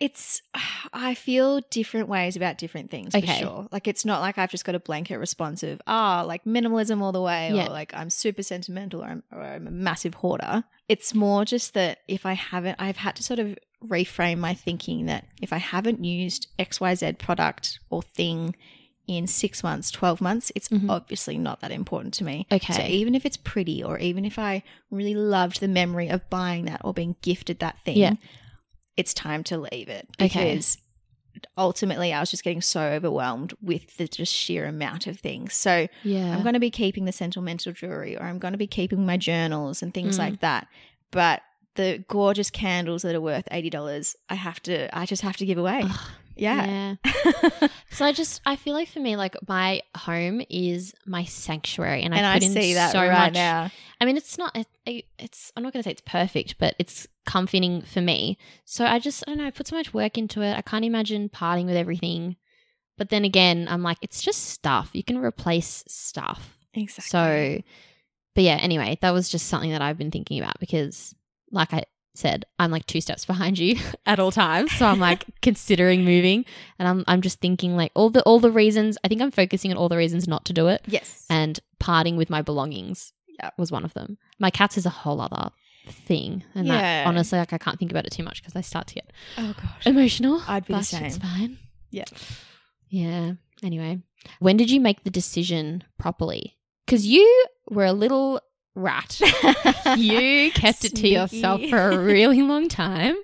[0.01, 0.43] It's,
[0.93, 3.27] I feel different ways about different things Okay.
[3.27, 3.69] for sure.
[3.71, 7.13] Like, it's not like I've just got a blanket response of, ah, like minimalism all
[7.13, 7.67] the way, Yeah.
[7.67, 10.65] or like I'm super sentimental, or I'm, or I'm a massive hoarder.
[10.89, 13.57] It's more just that if I haven't, I've had to sort of
[13.87, 18.55] reframe my thinking that if I haven't used XYZ product or thing
[19.07, 20.89] in six months, 12 months, it's Mhm.
[20.91, 22.47] obviously not that important to me.
[22.53, 22.73] Okay.
[22.75, 26.67] So even if it's pretty, or even if I really loved the memory of buying
[26.67, 28.15] that or being gifted that thing, Yeah.
[29.01, 30.29] It's time to leave it Okay.
[30.29, 30.79] because
[31.57, 35.55] ultimately I was just getting so overwhelmed with the just sheer amount of things.
[35.55, 36.35] So Yeah.
[36.37, 39.17] I'm going to be keeping the sentimental jewelry or I'm going to be keeping my
[39.17, 40.19] journals and things Mm.
[40.19, 40.67] like that.
[41.11, 41.43] But
[41.77, 45.57] the gorgeous candles that are worth $80, I have to, I just have to give
[45.59, 45.83] away.
[45.85, 46.01] Ugh,
[46.41, 46.95] yeah.
[47.05, 47.69] yeah.
[47.93, 52.15] So I just I feel like for me like my home is my sanctuary and
[52.15, 53.71] I and I put in see that so right much now.
[54.01, 57.07] I mean it's not it, it's I'm not going to say it's perfect but it's
[57.27, 58.39] comforting for me.
[58.65, 60.57] So I just I don't know I put so much work into it.
[60.57, 62.37] I can't imagine parting with everything.
[62.97, 64.91] But then again I'm like it's just stuff.
[64.93, 66.57] You can replace stuff.
[66.73, 67.09] Exactly.
[67.11, 67.63] So
[68.35, 71.15] but yeah, anyway, that was just something that I've been thinking about because
[71.51, 71.85] like I
[72.21, 74.73] said, I'm like two steps behind you at all times.
[74.73, 76.45] So I'm like considering moving
[76.79, 79.71] and I'm I'm just thinking like all the all the reasons I think I'm focusing
[79.71, 81.27] on all the reasons not to do it yes.
[81.31, 83.55] and parting with my belongings Yep.
[83.57, 84.19] was one of them.
[84.39, 85.51] My cats is a whole other
[85.89, 86.45] thing.
[86.55, 86.75] And Yeah.
[86.81, 89.11] that honestly like I can't think about it too much because I start to get
[89.39, 89.87] oh gosh.
[89.87, 90.43] emotional.
[90.47, 91.05] I'd be the same.
[91.05, 91.57] It's fine.
[91.91, 92.05] Yeah.
[92.89, 93.33] Yeah.
[93.63, 94.01] Anyway,
[94.41, 96.57] when did you make the decision properly?
[96.87, 98.41] Because you were a little
[98.75, 99.21] rat.
[99.97, 103.17] you kept it to yourself for a really long time.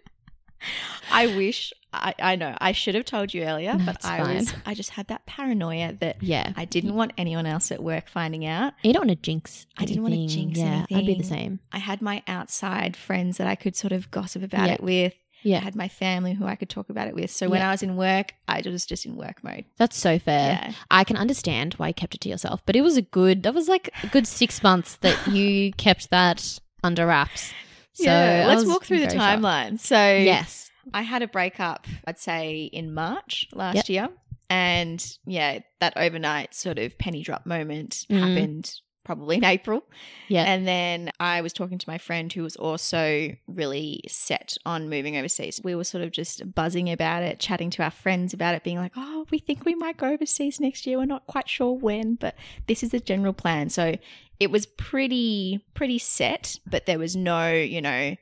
[1.10, 4.52] I wish I, I know I should have told you earlier, No, but I was
[4.66, 6.52] I just had that paranoia that Yeah.
[6.56, 8.74] I didn't want anyone else at work finding out.
[8.82, 9.66] You don't want to jinx.
[9.78, 11.60] I didn't wanna jinx yeah, I'd be the same.
[11.72, 14.74] I had my outside friends that I could sort of gossip about Yeah.
[14.74, 15.14] it with.
[15.46, 17.30] I Yeah, had my family who I could talk about it with.
[17.30, 17.68] So when Yeah.
[17.68, 19.64] I was in work, I was just in work mode.
[19.78, 20.60] that's so fair.
[20.62, 20.72] Yeah.
[20.90, 23.42] I can understand why you kept it to yourself, but it was a good.
[23.44, 27.52] That was like a good six months that you kept that under wraps.
[27.94, 28.44] So yeah.
[28.48, 29.42] Let's walk through the very shocked.
[29.42, 29.78] timeline.
[29.78, 30.70] So Yes.
[30.94, 33.88] I had a breakup, I'd say in March last Yep.
[33.88, 34.08] year.
[34.48, 38.20] And yeah, that overnight sort of penny drop moment Mhm.
[38.20, 38.72] happened
[39.06, 39.84] probably in April.
[40.28, 40.42] Yeah.
[40.42, 45.16] And then I was talking to my friend who was also really set on moving
[45.16, 45.60] overseas.
[45.64, 48.76] We were sort of just buzzing about it, chatting to our friends about it, being
[48.76, 50.98] like, oh, we think we might go overseas next year.
[50.98, 52.34] We're not quite sure when, but
[52.66, 53.70] this is the general plan.
[53.70, 53.94] So
[54.40, 58.16] it was pretty, pretty set, but there was no, you know,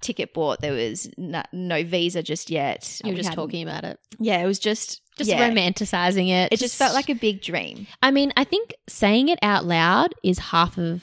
[0.00, 0.60] ticket bought.
[0.60, 3.00] There was no, no visa just yet.
[3.04, 5.48] you were We just talking about it, Yeah, it was just, just yeah.
[5.48, 6.52] romanticizing it.
[6.52, 7.86] It just felt like a big dream.
[8.02, 11.02] I mean, I think saying it out loud is half of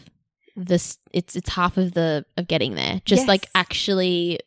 [0.55, 0.97] this.
[1.11, 3.01] It's it's half of the of getting there.
[3.05, 4.39] Just like actually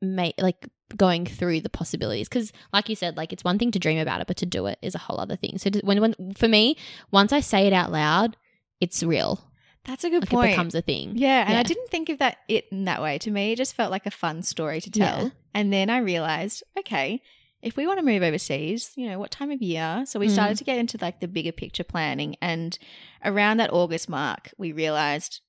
[0.00, 3.78] make like going through the possibilities because like you said like it's one thing to
[3.78, 6.14] dream about it but to do it is a whole other thing so when, when
[6.36, 6.76] for me
[7.10, 8.36] once i say it out loud
[8.80, 9.45] it's real
[9.86, 10.48] That's a good like point.
[10.48, 11.60] it becomes a thing Yeah, and Yeah.
[11.60, 13.18] I didn't think of that it in that way.
[13.18, 15.22] To me, it just felt like a fun story to tell.
[15.24, 15.30] Yeah.
[15.54, 17.22] And then I realized, okay,
[17.62, 20.04] if we want to move overseas, you know, what time of year?
[20.06, 20.32] So we Mm.
[20.32, 22.78] started to get into like the bigger picture planning and
[23.24, 25.40] around that August mark, we realized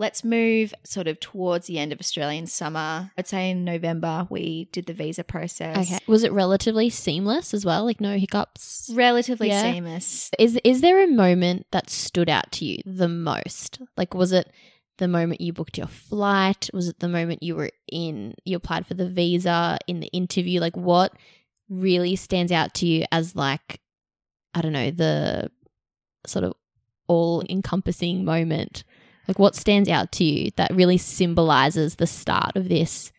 [0.00, 3.12] let's move sort of towards the end of Australian summer.
[3.18, 5.76] I'd say in November we did the visa process.
[5.76, 9.72] okay was it relatively seamless as well like no hiccups Relatively Yeah.
[9.72, 10.30] seamless.
[10.38, 14.50] is is there a moment that stood out to you the most like was it
[14.98, 18.86] the moment you booked your flight was it the moment you were in you applied
[18.86, 21.12] for the visa in the interview like what
[21.68, 23.80] really stands out to you as like
[24.54, 25.50] i don't know the
[26.26, 26.52] sort of
[27.06, 28.84] all encompassing moment
[29.28, 33.12] like what stands out to you that really symbolizes the start of this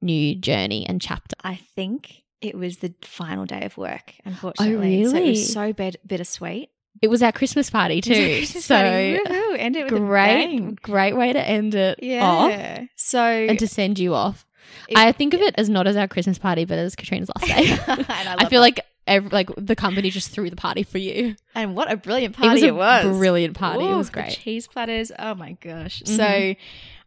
[0.00, 4.76] new journey and chapter I think it was the final day of work, oh, unfortunately.
[4.76, 5.04] Oh, really?
[5.10, 6.70] So it Oh, was so bit- bittersweet.
[7.02, 9.18] it was our christmas party too Christmas so party.
[9.26, 12.84] Woohoo, ended with a great great way to end it off Yeah.
[12.96, 14.46] So and to send you off
[14.88, 17.46] it- i think of it as not as our christmas party but as katrina's last
[17.48, 17.70] day
[18.08, 18.66] And i, feel that.
[18.68, 22.34] like ev like the company just threw the party for you and what a brilliant
[22.36, 23.18] it was party a it was.
[23.18, 25.10] brilliant party it Ooh, was the great cheese platters.
[25.18, 26.02] Oh my gosh.
[26.04, 26.16] Mhm.
[26.16, 26.54] So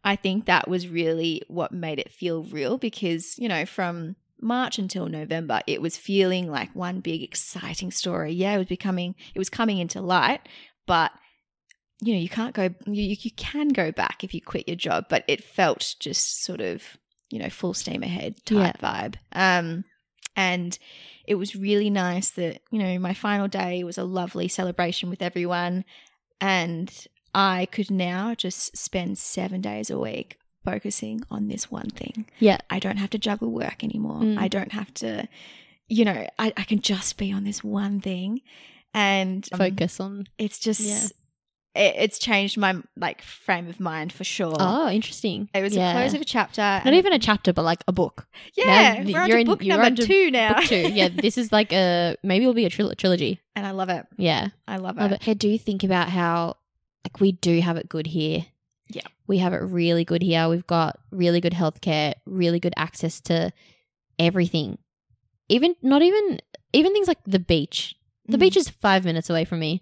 [0.04, 4.80] I think that was really what made it feel real because, you know, from March
[4.80, 8.32] until November, it was feeling like one big exciting story.
[8.34, 10.42] Yeah, it was becoming it was coming into light,
[10.88, 11.12] but
[12.04, 15.06] you know, you can't go, you, you can go back if you quit your job,
[15.08, 16.82] but it felt just sort of,
[17.30, 19.16] you know, full steam ahead type vibe.
[19.34, 19.84] Um,
[20.36, 20.78] and
[21.28, 25.22] it was really nice that, you know, my final day was a lovely celebration with
[25.22, 25.86] everyone.
[26.40, 26.92] And
[27.34, 32.26] I could now just spend seven days a week focusing on this one thing.
[32.40, 32.58] Yeah.
[32.70, 34.22] I don't have to juggle work anymore.
[34.22, 34.38] Mm.
[34.38, 35.28] I don't have to,
[35.88, 38.42] you know, I, I can just be on this one thing.
[38.94, 40.28] And um, Focus on.
[40.38, 41.08] it's just, Yeah.
[41.76, 44.56] It, it's changed my like frame of mind for sure.
[44.60, 45.50] Oh, interesting.
[45.54, 45.92] It was yeah.
[45.92, 46.62] a close of a chapter.
[46.62, 48.28] Not even a chapter, but like a book.
[48.56, 50.56] yeah, now we're you're to in- book you're number two now.
[50.56, 50.90] Book two.
[50.92, 53.40] Yeah, this is like a maybe it'll be a tril- trilogy.
[53.56, 54.06] and I love it.
[54.18, 55.16] Yeah, I love love it.
[55.16, 55.24] it.
[55.24, 56.58] Hey, do you think about how
[57.06, 58.46] like we do have it good here?
[58.90, 59.04] Yeah.
[59.26, 60.50] we have it really good here.
[60.50, 63.54] We've got really good healthcare, really good access to
[64.20, 64.78] everything.
[65.50, 66.40] Even not even
[66.74, 67.96] even things like the beach.
[68.28, 68.42] The Mm.
[68.42, 69.82] beach is five minutes away from me.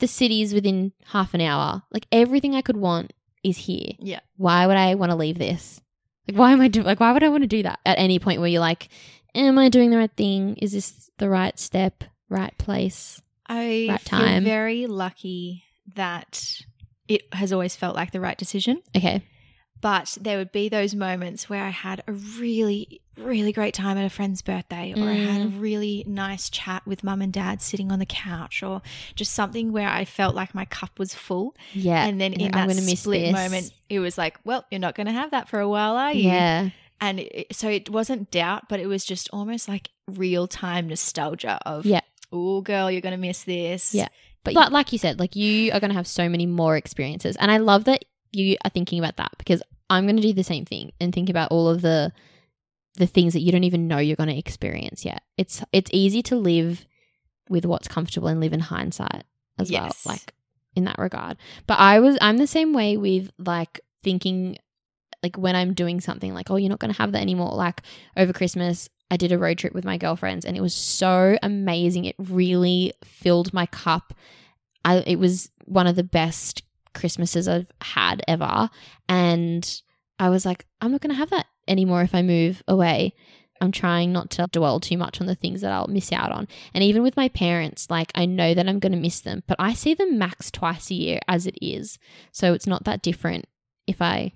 [0.00, 1.82] The city is within half an hour.
[1.92, 3.12] Like everything I could want
[3.44, 3.92] is here.
[3.98, 4.20] Yeah.
[4.36, 5.80] Why would I want to leave this?
[6.28, 6.86] Like why am I doing?
[6.86, 8.88] Like why would I want to do that at any point where you're like,
[9.34, 10.56] am I doing the right thing?
[10.56, 12.04] Is this the right step?
[12.28, 13.20] Right place?
[13.48, 14.44] I Right feel time.
[14.44, 15.64] very lucky
[15.96, 16.60] that
[17.08, 18.82] it has always felt like the right decision.
[18.96, 19.22] Okay.
[19.80, 24.04] But there would be those moments where I had a really, really great time at
[24.04, 25.60] a friend's birthday, or I had a Mm.
[25.60, 28.82] really nice chat with mum and dad sitting on the couch, or
[29.14, 31.54] just something where I felt like my cup was full.
[31.72, 32.04] Yeah.
[32.06, 35.12] and then in I'm that split moment, it was like, well, you're not going to
[35.12, 36.28] have that for a while, are you?
[36.28, 36.70] Yeah.
[37.00, 41.58] And it, so it wasn't doubt, but it was just almost like real time nostalgia
[41.64, 42.00] of, Yeah.
[42.32, 43.94] oh, girl, you're going to miss this.
[43.94, 44.08] Yeah.
[44.44, 47.36] But, but like you said, like you are going to have so many more experiences.
[47.36, 50.44] And I love that you are thinking about that because I'm going to do the
[50.44, 52.12] same thing and think about all of the
[52.96, 55.22] the things that you don't even know you're going to experience yet.
[55.36, 56.86] It's it's easy to live
[57.48, 59.24] with what's comfortable and live in hindsight
[59.58, 60.04] as Yes.
[60.04, 60.34] well, like
[60.76, 61.36] in that regard.
[61.66, 64.56] But I was I'm the same way with like thinking
[65.22, 67.54] like when I'm doing something like, oh, you're not going to have that anymore.
[67.54, 67.82] Like
[68.16, 72.06] over Christmas, I did a road trip with my girlfriends and it was so amazing.
[72.06, 74.14] It really filled my cup.
[74.84, 76.62] I it was one of the best
[76.94, 78.70] Christmases I've had ever.
[79.08, 79.80] And
[80.18, 83.14] I was like, I'm not going to have that anymore if I move away.
[83.62, 86.48] I'm trying not to dwell too much on the things that I'll miss out on.
[86.72, 89.56] And even with my parents, like I know that I'm going to miss them, but
[89.58, 91.98] I see them max twice a year as it is.
[92.32, 93.44] So it's not that different
[93.86, 94.32] if I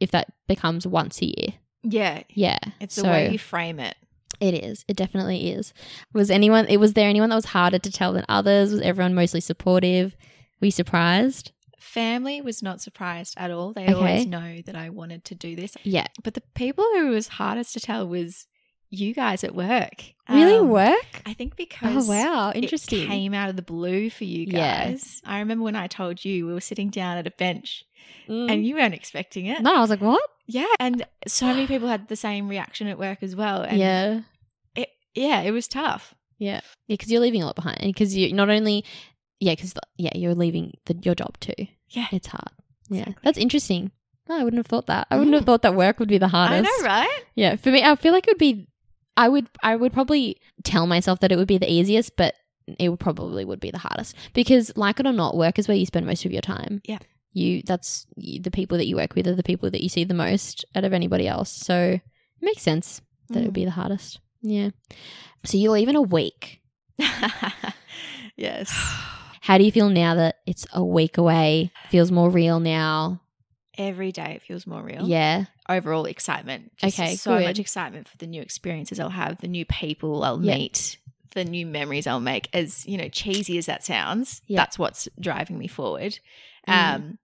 [0.00, 1.54] if that becomes once a year.
[1.82, 2.22] Yeah.
[2.28, 2.58] Yeah.
[2.80, 3.96] It's the way you frame it.
[4.38, 4.84] it is.
[4.86, 5.72] It definitely is.
[6.12, 8.70] Was anyone it was there anyone that was harder to tell than others?
[8.72, 10.14] Was everyone mostly supportive?
[10.60, 11.52] Were you surprised?
[11.78, 13.72] Family was not surprised at all.
[13.72, 13.92] They Okay.
[13.94, 15.76] always know that I wanted to do this.
[15.84, 16.06] Yeah.
[16.22, 18.46] But the people who was hardest to tell was
[18.90, 20.02] you guys at work.
[20.28, 21.22] Really Um, work?
[21.26, 23.06] I think because Oh because wow, it interesting.
[23.06, 24.86] came out of the blue for you Yeah.
[24.88, 25.20] guys.
[25.24, 27.84] I remember when I told you we were sitting down at a bench
[28.28, 28.50] Mm.
[28.50, 29.60] and you weren't expecting it.
[29.62, 30.22] no, I was like, what?
[30.46, 33.60] Yeah, and so many people had the same reaction at work as well.
[33.62, 34.20] And yeah.
[34.74, 36.14] it, yeah, it was tough.
[36.38, 36.60] Yeah.
[36.86, 37.80] Yeah, because you're leaving a lot behind.
[37.82, 38.84] Because you not only,
[39.40, 41.54] yeah, because yeah, you're leaving the, your job too.
[41.90, 42.06] Yeah.
[42.12, 42.50] It's hard.
[42.90, 43.20] Yeah, Exactly.
[43.24, 43.90] that's interesting.
[44.28, 45.06] No, I wouldn't have thought that.
[45.10, 45.38] I wouldn't Mm.
[45.38, 46.58] have thought that work would be the hardest.
[46.60, 47.20] I know, right?
[47.34, 48.66] Yeah, for me, I feel like it would be.
[49.16, 49.48] I would.
[49.62, 52.34] I would probably tell myself that it would be the easiest, but
[52.78, 55.76] it would probably would be the hardest because, like it or not, work is where
[55.76, 56.82] you spend most of your time.
[56.84, 56.98] Yeah.
[57.32, 57.62] You.
[57.64, 60.14] That's you, the people that you work with are the people that you see the
[60.14, 61.50] most out of anybody else.
[61.50, 62.02] So it
[62.42, 63.54] makes sense that it would Mm.
[63.54, 64.20] be the hardest.
[64.42, 64.70] Yeah.
[65.44, 66.60] So you're leaving a week.
[68.36, 68.70] yes.
[69.40, 71.70] How do you feel now that it's a week away?
[71.88, 73.20] Feels more real now.
[73.76, 75.06] Every day it feels more real.
[75.08, 75.44] Yeah.
[75.68, 76.72] Overall excitement.
[76.76, 77.44] Just Okay, So good.
[77.44, 80.56] much excitement for the new experiences I'll have, the new people I'll Yeah.
[80.56, 80.98] meet,
[81.34, 82.48] the new memories I'll make.
[82.52, 84.56] As you know, cheesy as that sounds, Yeah.
[84.60, 86.18] that's what's driving me forward.
[86.66, 86.94] Mm.
[86.94, 87.18] Um,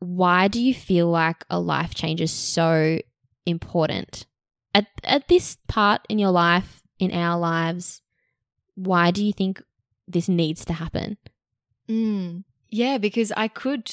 [0.00, 2.98] why do you feel like a life change is so
[3.46, 4.26] important
[4.74, 8.00] at at this part in your life in our lives
[8.74, 9.62] why do you think
[10.08, 11.16] this needs to happen
[11.92, 13.90] mm, yeah, because I could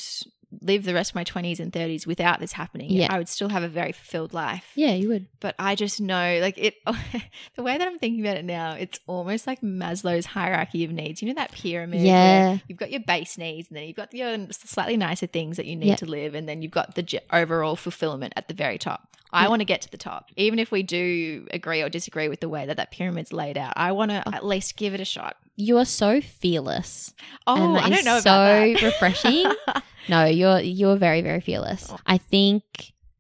[0.62, 2.90] live the rest of my 20s and 30s without this happening.
[2.90, 3.08] Yeah.
[3.14, 4.66] I would still have a very fulfilled life.
[4.76, 6.76] yeah you would But I just know, like, it,
[7.56, 11.22] the way that I'm thinking about it now, it's almost like Maslow's hierarchy of needs.
[11.22, 12.00] You know, that pyramid?
[12.00, 12.58] where Yeah.
[12.68, 15.76] You've got your base needs, and then you've got your slightly nicer things that you
[15.76, 15.96] need Yeah.
[15.98, 19.06] to live, and then you've got the overall fulfillment at the very top.
[19.32, 19.50] I Yeah.
[19.50, 20.32] want to get to the top.
[20.38, 23.74] Even if we do agree or disagree with the way that that pyramid's laid out,
[23.76, 24.32] I want to Oh.
[24.34, 25.38] at least give it a shot.
[25.62, 27.14] you are so fearless
[27.46, 29.44] Oh, I don't know so refreshing
[30.08, 31.98] no you're you're very very fearless Oh.
[32.06, 32.64] i think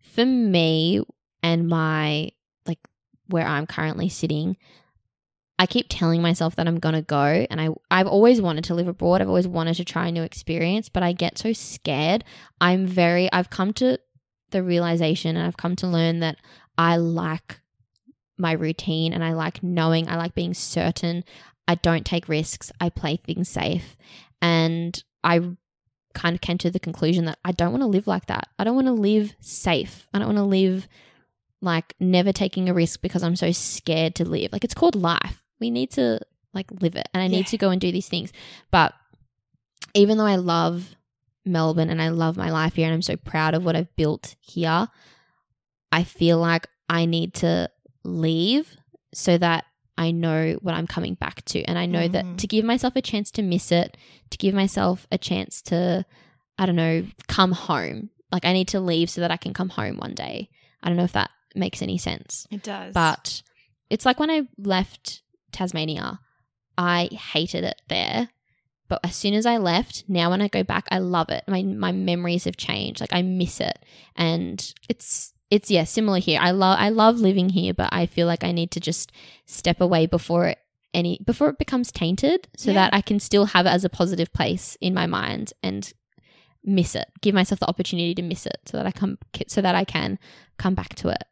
[0.01, 1.01] for me
[1.43, 2.31] and my
[2.65, 2.79] like
[3.27, 4.57] where i'm currently sitting
[5.61, 8.73] I keep telling myself that I'm going to go and I I've always wanted to
[8.75, 9.21] live abroad.
[9.21, 12.23] I've always wanted to try a new experience, but I get so scared.
[12.61, 13.99] I'm very I've come to
[14.51, 16.37] the realization and I've come to learn that
[16.77, 17.59] I like
[18.37, 21.25] my routine and I like knowing, I like being certain.
[21.67, 22.71] I don't take risks.
[22.79, 23.97] I play things safe.
[24.41, 25.41] And I
[26.13, 28.47] kind of came to the conclusion that I don't want to live like that.
[28.57, 30.07] I don't want to live safe.
[30.13, 30.87] I don't want to live
[31.61, 34.51] like never taking a risk because I'm so scared to live.
[34.51, 35.43] Like it's called life.
[35.59, 36.19] We need to
[36.53, 37.43] like live it and I need Yeah.
[37.51, 38.31] to go and do these things.
[38.71, 38.93] But
[39.93, 40.95] even though I love
[41.45, 44.35] Melbourne and I love my life here and I'm so proud of what I've built
[44.39, 44.87] here,
[45.91, 47.69] I feel like I need to
[48.03, 48.77] leave
[49.13, 49.65] so that
[49.99, 51.61] I know what I'm coming back to.
[51.63, 52.11] And I know Mhm.
[52.13, 53.97] that to give myself a chance to miss it,
[54.31, 56.05] to give myself a chance to,
[56.57, 58.09] I don't know, come home.
[58.31, 60.49] Like I need to leave so that I can come home one day.
[60.81, 62.47] I don't know if that makes any sense.
[62.49, 62.93] It does.
[62.93, 63.41] But
[63.89, 66.19] it's like when I left Tasmania,
[66.77, 68.29] I hated it there.
[68.87, 71.43] But as soon as I left, now when I go back, I love it.
[71.47, 73.01] My my memories have changed.
[73.01, 73.77] Like I miss it.
[74.15, 74.57] And
[74.87, 76.39] it's it's yeah, similar here.
[76.41, 79.11] I love I love living here, but I feel like I need to just
[79.45, 80.59] step away before it
[80.93, 82.75] any before it becomes tainted so Yeah.
[82.75, 85.91] that I can still have it as a positive place in my mind and
[86.63, 87.07] miss it.
[87.21, 90.19] Give myself the opportunity to miss it so that I come so that I can
[90.57, 91.23] come back to it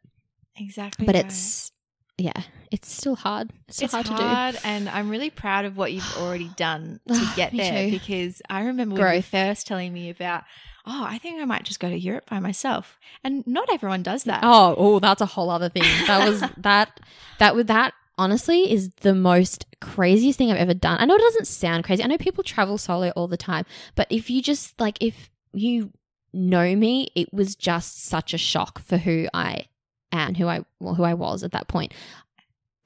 [0.56, 1.06] exactly.
[1.06, 1.24] but right.
[1.26, 1.70] it's
[2.16, 5.76] yeah it's still hard it's still it's hard, hard, to and I'm really proud of
[5.76, 7.90] what you've already done to get there too.
[7.92, 10.42] because I remember when you first telling me about,
[10.90, 12.98] oh, I think I might just go to Europe by myself.
[13.22, 14.40] And not everyone does that.
[14.42, 16.98] oh oh that's a whole other thing that was that
[17.38, 21.20] that with that honestly is the most craziest thing i've ever done i know it
[21.20, 24.80] doesn't sound crazy i know people travel solo all the time but if you just
[24.80, 25.92] like if you
[26.32, 29.64] know me it was just such a shock for who i
[30.10, 31.92] am who i well, who i was at that point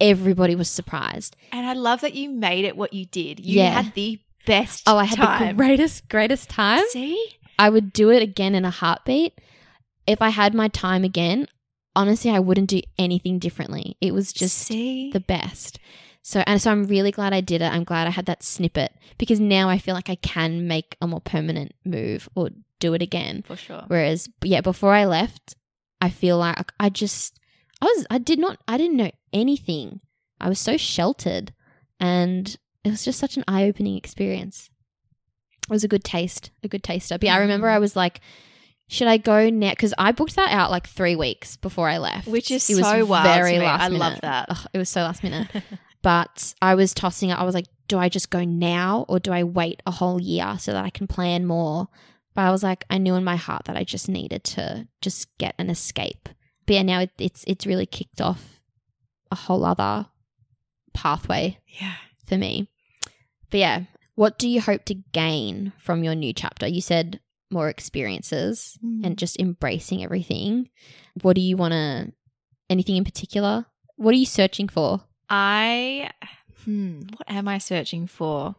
[0.01, 3.39] everybody was surprised And I love that you made it what you did.
[3.41, 3.83] You Yeah.
[3.83, 5.49] had the best oh i had time.
[5.49, 7.17] the greatest greatest time See?
[7.63, 9.41] I would do it again in a heartbeat.
[10.05, 11.47] If I had my time again,
[11.95, 13.97] honestly, I wouldn't do anything differently.
[14.01, 15.13] It was just See?
[15.13, 15.79] the best.
[16.23, 17.73] So, and so I'm really glad I did it.
[17.73, 21.07] I'm glad I had that snippet because now I feel like I can make a
[21.07, 23.45] more permanent move or do it again.
[23.47, 23.85] For sure.
[23.87, 25.55] Whereas, yeah, before I left,
[26.01, 27.39] I feel like I just,
[27.81, 30.01] I was, I did not, I didn't know anything.
[30.41, 31.53] I was so sheltered
[32.01, 34.69] and it was just such an eye opening experience.
[35.73, 37.17] It was a good taste, a good taster.
[37.17, 37.75] But yeah, I remember Mm.
[37.75, 38.21] I was like,
[38.89, 39.71] should I go now?
[39.71, 43.07] Because I booked that out like three weeks before I left, Which is It so
[43.07, 43.65] wild to me.
[43.65, 43.99] I minute.
[43.99, 44.67] love that.
[44.75, 45.49] It was so last minute.
[46.03, 47.39] but I was tossing it.
[47.39, 50.57] I was like, do I just go now or do I wait a whole year
[50.59, 51.89] so that I can plan more?
[52.35, 55.29] But I was like, I knew in my heart that I just needed to just
[55.39, 56.29] get an escape.
[56.67, 58.61] But yeah, now it, it's it's really kicked off
[59.31, 60.07] a whole other
[60.93, 61.95] pathway yeah.
[62.27, 62.69] for me.
[63.51, 63.83] But yeah,
[64.15, 66.67] what do you hope to gain from your new chapter?
[66.67, 67.21] You said
[67.51, 69.05] more experiences Mm.
[69.05, 70.69] and just embracing everything.
[71.21, 72.13] What do you want to,
[72.71, 73.67] anything in particular?
[73.97, 75.03] What are you searching for?
[75.29, 76.11] I,
[76.65, 78.55] hmm, what am I searching for?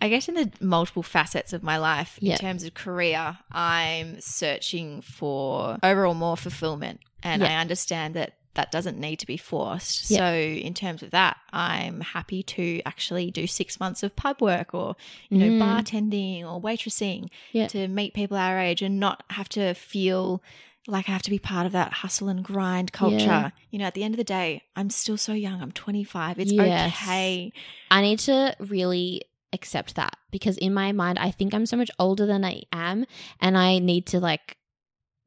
[0.00, 2.32] I guess in the multiple facets of my life, Yeah.
[2.32, 6.98] in terms of career, I'm searching for overall more fulfillment.
[7.22, 7.50] And Yeah.
[7.56, 10.10] I understand that that doesn't need to be forced.
[10.10, 10.18] Yeah.
[10.18, 14.74] So, in terms of that, I'm happy to actually do six months of pub work
[14.74, 14.94] or,
[15.30, 15.60] you know, Mm.
[15.60, 17.68] bartending or waitressing Yeah.
[17.68, 20.42] to meet people our age and not have to feel
[20.88, 23.16] like I have to be part of that hustle and grind culture.
[23.18, 23.50] Yeah.
[23.70, 25.62] You know, at the end of the day, I'm still so young.
[25.62, 26.38] I'm 25.
[26.40, 26.92] It's Yes.
[27.02, 27.52] okay.
[27.90, 31.90] I need to really accept that because in my mind, I think I'm so much
[31.98, 33.06] older than I am,
[33.40, 34.56] and I need to like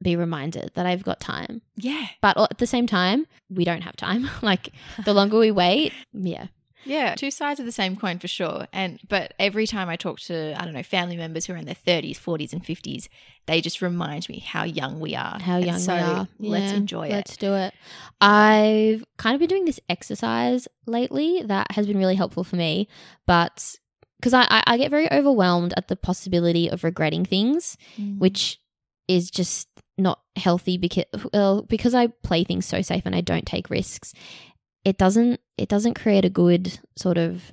[0.04, 1.62] be reminded that I've got time.
[1.78, 2.06] Yeah.
[2.22, 4.30] But at the same time, we don't have time.
[4.42, 4.70] like
[5.06, 6.48] the longer we wait, yeah,
[6.84, 7.16] Yeah.
[7.16, 8.68] Two sides of the same coin for sure.
[8.74, 11.66] And but every time I talk to, I don't know, family members who are in
[11.66, 13.08] their 30s, 40s, and 50s,
[13.48, 15.40] they just remind me how young we are.
[15.40, 16.28] how young so we are.
[16.40, 17.12] Let's Yeah, enjoy it.
[17.12, 17.74] Let's do it.
[18.22, 22.88] I've kind of been doing this exercise lately that has been really helpful for me,
[23.26, 23.76] but
[24.20, 28.18] because I, I, I get very overwhelmed at the possibility of regretting things, Mm.
[28.20, 28.60] which
[29.08, 33.46] is just not healthy because well, because I play things so safe and I don't
[33.46, 34.14] take risks.
[34.84, 37.52] It doesn't it doesn't create a good sort of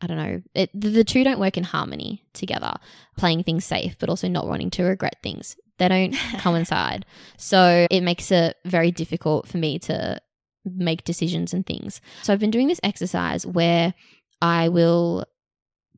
[0.00, 0.42] I don't know.
[0.54, 2.74] It, the, the two don't work in harmony together.
[3.16, 5.56] Playing things safe, but also not wanting to regret things.
[5.78, 7.06] They don't coincide.
[7.38, 10.20] So it makes it very difficult for me to
[10.64, 12.00] make decisions and things.
[12.22, 13.94] So I've been doing this exercise where
[14.42, 15.24] I will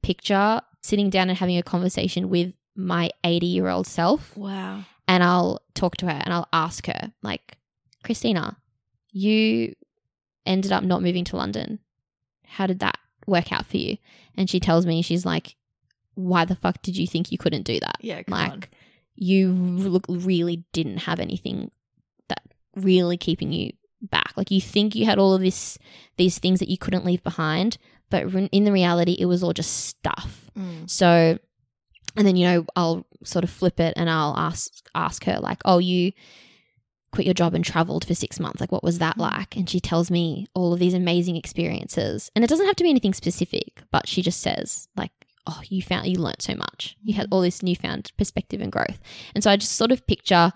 [0.03, 4.85] picture sitting down and having a conversation with my 80 year old self Wow.
[5.09, 7.59] And I'll talk to her and I'll ask her, like,
[8.05, 8.59] Christina,
[9.11, 9.75] you
[10.47, 11.81] ended up not moving to London.
[12.49, 13.99] how did that work out for you?
[14.37, 15.57] And she tells me, she's like,
[16.15, 17.97] why the fuck did you think you couldn't do that?
[18.01, 18.65] Yeah, like on.
[19.15, 21.71] you look really didn't have anything
[22.29, 22.43] that
[22.75, 24.33] really keeping you back.
[24.37, 25.79] Like you think you had all of this,
[26.17, 27.79] these things that you couldn't leave behind,
[28.11, 30.51] but in the reality, it was all just stuff.
[30.59, 30.89] Mm.
[30.91, 31.39] So,
[32.19, 35.63] and then you know, I'll sort of flip it and I'll ask ask her like,
[35.65, 36.13] "Oh, you
[37.11, 38.61] quit your job and traveled for six months.
[38.61, 39.21] Like, what was that Mhm.
[39.23, 42.85] like?" And she tells me all of these amazing experiences, and it doesn't have to
[42.85, 45.13] be anything specific, but she just says like,
[45.47, 46.97] "Oh, you found you learnt so much.
[47.03, 49.01] You had all this newfound perspective and growth."
[49.35, 50.53] And so I just sort of picture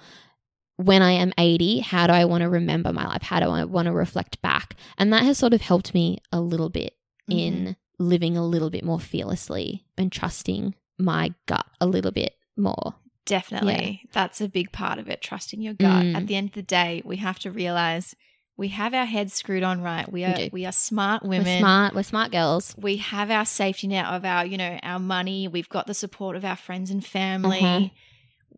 [0.77, 3.23] when I am 80, how do I want to remember my life?
[3.23, 4.75] How do I want to reflect back?
[4.99, 6.97] And that has sort of helped me a little bit
[7.31, 7.35] Mhm.
[7.39, 12.95] in living a little bit more fearlessly and trusting my gut a little bit more.
[13.25, 14.09] Definitely.
[14.13, 16.05] That's a big part of it, trusting your gut.
[16.05, 16.17] Mm.
[16.17, 18.17] At the end of the day, we have to realize
[18.57, 20.11] we have our heads screwed on right.
[20.11, 20.49] We are do.
[20.53, 21.47] we are smart women.
[21.47, 21.95] We're smart.
[21.95, 22.75] We're smart girls.
[22.77, 25.49] We have our safety net of our, you know, our money.
[25.49, 27.61] We've got the support of our friends and family.
[27.61, 27.91] Mhm.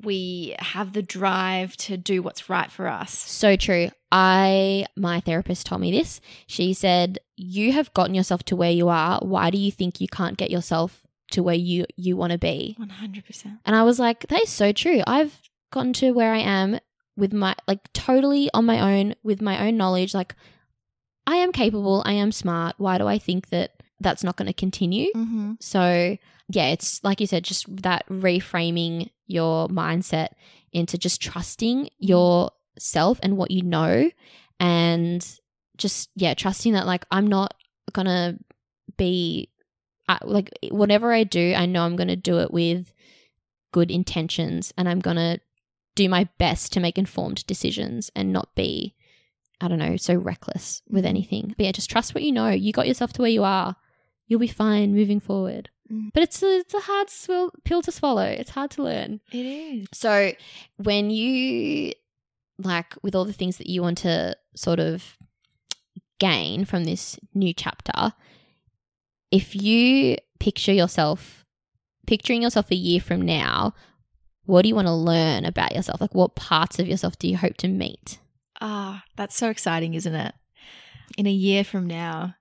[0.02, 3.12] We have the drive to do what's right for us.
[3.12, 3.90] So true.
[4.10, 6.20] I my therapist told me this.
[6.46, 9.18] She said, "You have gotten yourself to where you are.
[9.20, 11.03] Why do you think you can't get yourself
[11.34, 13.58] to where you you want to be?" 100%.
[13.64, 15.02] And I was like, that is so true.
[15.06, 16.78] I've gotten to where I am
[17.16, 20.14] with my, like, totally on my own, with my own knowledge.
[20.14, 20.34] Like,
[21.26, 22.74] I am capable, I am smart.
[22.78, 25.10] Why do I think that that's not going to continue?
[25.14, 25.52] Mm-hmm.
[25.60, 26.16] So,
[26.48, 30.28] yeah, it's like you said, just that reframing your mindset
[30.72, 34.10] into just trusting yourself and what you know.
[34.60, 35.26] And
[35.76, 37.54] just, yeah, trusting that, like, I'm not
[37.92, 38.38] going to
[38.96, 39.50] be,
[40.08, 42.92] I, like, whatever I do, I know I'm going to do it with
[43.72, 45.40] good intentions and I'm going to
[45.94, 48.94] do my best to make informed decisions and not be,
[49.60, 51.08] I don't know, so reckless with Mhm.
[51.08, 51.54] anything.
[51.56, 52.50] But yeah, just trust what you know.
[52.50, 53.76] You got yourself to where you are.
[54.26, 55.70] You'll be fine moving forward.
[55.90, 56.12] Mhm.
[56.12, 58.24] But it's a, it's a hard swill, pill to swallow.
[58.26, 59.20] It's hard to learn.
[59.32, 59.86] It is.
[59.92, 60.32] So
[60.76, 61.92] when you
[62.58, 65.16] like with all the things that you want to sort of
[66.18, 68.12] gain from this new chapter,
[69.34, 71.44] if you picture yourself
[72.06, 73.72] picturing yourself a year from now,
[74.44, 76.00] what do you want to learn about yourself?
[76.02, 78.18] Like what parts of yourself do you hope to meet?
[78.60, 80.34] Ah, that's so exciting, isn't it?
[81.16, 82.34] In a year from now,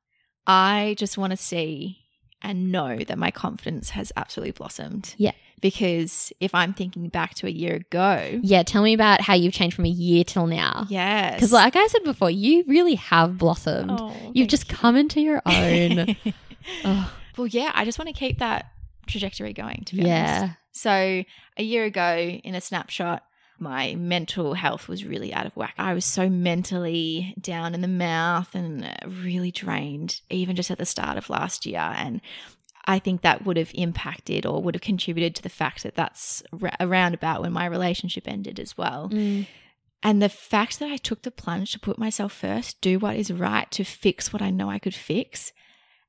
[0.45, 1.99] I just want to see
[2.41, 5.15] and know that my confidence has absolutely blossomed.
[5.17, 5.31] Yeah.
[5.61, 9.53] Because if I'm thinking back to a year ago, Yeah, tell me about how you've
[9.53, 10.87] changed from a year till now.
[10.89, 11.35] yes.
[11.35, 13.91] Because like I said before, you really have blossomed.
[13.97, 14.75] Oh, You've just you.
[14.75, 16.17] come into your own.
[17.38, 18.72] well, yeah, I just want to keep that
[19.07, 20.53] trajectory going, to be honest.
[20.72, 21.24] So
[21.57, 23.24] a year ago, in a snapshot,
[23.59, 25.76] my mental health was really out of whack.
[25.78, 30.78] I was so mentally down in the mouth and uh, really drained, even just at
[30.78, 31.80] the start of last year.
[31.80, 32.22] And
[32.86, 36.43] I think that would have impacted or would have contributed to the fact that that's
[36.80, 39.09] around about when my relationship ended as well.
[39.09, 39.47] Mm.
[40.01, 43.32] And the fact that I took the plunge to put myself first, do what is
[43.32, 45.53] right, to fix what I know I could fix,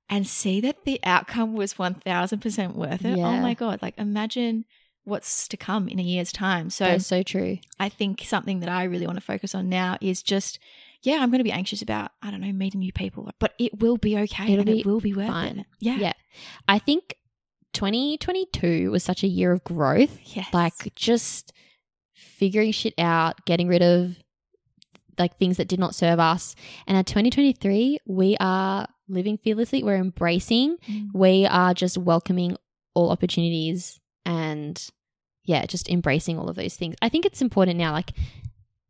[0.09, 3.19] and see that the outcome was 1000% worth it.
[3.19, 3.81] Oh my God.
[3.83, 4.65] Like, imagine
[5.05, 6.71] what's to come in a year's time.
[6.71, 7.59] So, That's so true.
[7.79, 10.59] I think something that I really want to focus on now is just,
[11.03, 13.81] yeah, I'm going to be anxious about, I don't know, meeting new people, but it
[13.81, 15.61] will be okay It'll and be it will be worth fine.
[15.61, 15.67] it.
[15.81, 15.97] Yeah.
[15.97, 16.13] Yeah.
[16.69, 17.17] I think
[17.75, 20.19] 2022 was such a year of growth.
[20.25, 20.53] Yes.
[20.53, 21.53] Like just
[22.15, 24.17] figuring shit out, getting rid of
[25.19, 26.57] like things that did not serve us.
[26.87, 29.83] And at 2023, we are living fearlessly.
[29.83, 30.77] We're embracing.
[30.89, 31.09] Mm.
[31.15, 32.57] We are just welcoming
[32.95, 34.91] all opportunities and
[35.45, 36.95] yeah, just embracing all of those things.
[37.03, 37.93] I think it's important now.
[37.93, 38.13] Like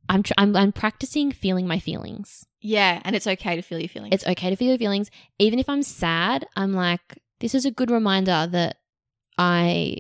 [0.08, 2.46] I'm, tr- I'm, I'm practicing feeling my feelings.
[2.60, 3.00] Yeah.
[3.04, 4.14] And it's okay to feel your feelings.
[4.14, 5.10] It's okay to feel your feelings.
[5.38, 8.76] Even if I'm sad, I'm like, this is a good reminder that
[9.36, 9.98] I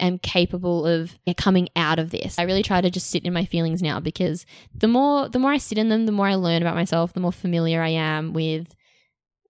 [0.00, 2.38] am capable of coming out of this.
[2.38, 5.52] I really try to just sit in my feelings now because the more the more
[5.52, 8.32] I sit in them, the more I learn about myself, the more familiar I am
[8.32, 8.74] with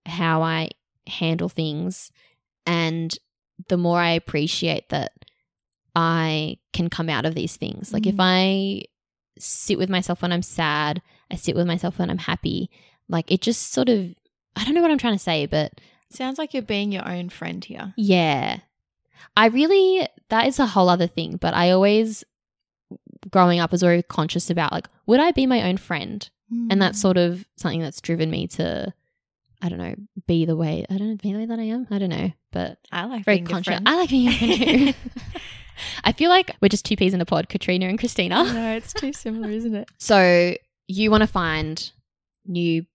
[0.05, 0.69] how I
[1.07, 2.11] handle things
[2.65, 3.17] and
[3.69, 5.11] the more I appreciate that
[5.95, 7.93] I can come out of these things.
[7.93, 8.19] Like if Mm.
[8.21, 8.83] I
[9.39, 11.01] sit with myself when I'm sad,
[11.31, 12.69] I sit with myself when I'm happy,
[13.07, 14.13] like it just sort of
[14.57, 15.79] I don't know what I'm trying to say, but
[16.11, 17.93] Sounds like you're being your own friend here.
[17.97, 18.59] yeah.
[19.37, 22.23] I really that is a whole other thing, but I always
[23.31, 26.29] growing up was very conscious about like would I be my own friend?
[26.69, 28.93] And that's sort of something that's driven me to
[29.61, 29.95] I don't know,
[30.27, 31.87] be the way I don't know, be the way that I am.
[31.89, 33.79] I don't know, but I like very being conscious.
[33.85, 34.93] I like being.
[36.03, 38.43] I feel like we're just two peas in a pod, Katrina and Christina.
[38.45, 39.89] no, it's too similar, isn't it?
[39.97, 40.55] So
[40.87, 41.91] you want to find
[42.45, 42.85] new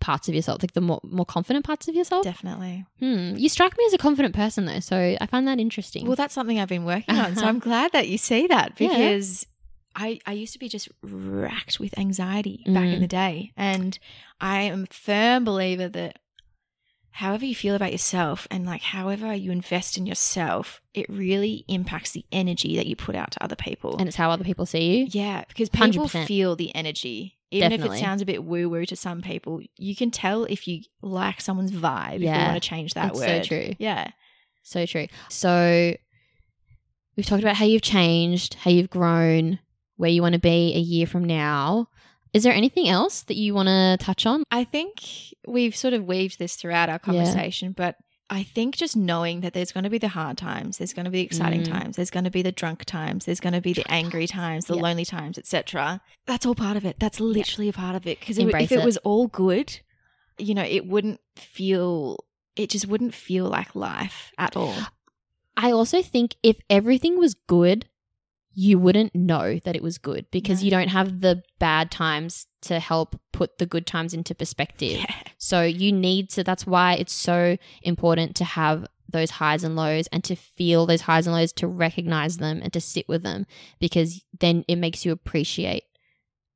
[0.00, 2.24] parts of yourself, like the more more confident parts of yourself.
[2.24, 2.84] Definitely.
[2.98, 3.34] Hmm.
[3.36, 6.06] You strike me as a confident person though, so I find that interesting.
[6.06, 7.36] Well, that's something I've been working on.
[7.36, 9.46] So I'm glad that you see that because
[9.94, 12.94] I, I used to be just racked with anxiety back Mm.
[12.94, 13.52] in the day.
[13.56, 13.98] And
[14.40, 16.18] I am a firm believer that
[17.16, 22.12] however you feel about yourself and like however you invest in yourself, it really impacts
[22.12, 23.96] the energy that you put out to other people.
[23.98, 25.06] and it's how other people see you.
[25.10, 26.26] yeah, because people 100%.
[26.26, 27.38] feel the energy.
[27.50, 27.96] Even Definitely.
[27.98, 30.80] if it sounds a bit woo woo to some people, you can tell if you
[31.02, 32.50] like someone's vibe, if you Yeah.
[32.50, 33.44] want to change that That's word.
[33.44, 33.74] so true.
[33.78, 34.10] Yeah.
[34.62, 35.08] So true.
[35.28, 35.94] So
[37.14, 39.58] we've talked about how you've changed, how you've grown,
[40.02, 41.86] where you want to be a year from now.
[42.34, 44.42] Is there anything else that you want to touch on?
[44.50, 44.96] I think
[45.46, 47.94] we've sort of weaved this throughout our conversation, but
[48.28, 51.10] I think just knowing that there's going to be the hard times, there's going to
[51.10, 51.68] be the exciting Mm.
[51.68, 54.64] times, there's going to be the drunk times, there's going to be the angry times,
[54.64, 54.82] the Yeah.
[54.82, 56.00] lonely times, etc.
[56.26, 56.96] That's all part of it.
[56.98, 58.18] That's literally a part of it.
[58.18, 58.84] Because if Embrace it, it.
[58.84, 59.78] was all good,
[60.38, 62.24] you know, it wouldn't feel.
[62.56, 64.74] It just wouldn't feel like life at all.
[65.56, 67.86] I also think if everything was good,
[68.54, 70.64] you wouldn't know that it was good because No.
[70.66, 74.98] you don't have the bad times to help put the good times into perspective.
[74.98, 75.14] Yeah.
[75.38, 80.06] So you need to, that's why it's so important to have those highs and lows
[80.08, 83.46] and to feel those highs and lows, to recognize them and to sit with them
[83.80, 85.84] because then it makes you appreciate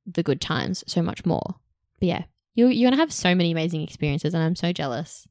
[0.05, 1.55] the good times so much more.
[1.99, 2.23] But yeah,
[2.53, 5.27] you, you're going to have so many amazing experiences and I'm so jealous.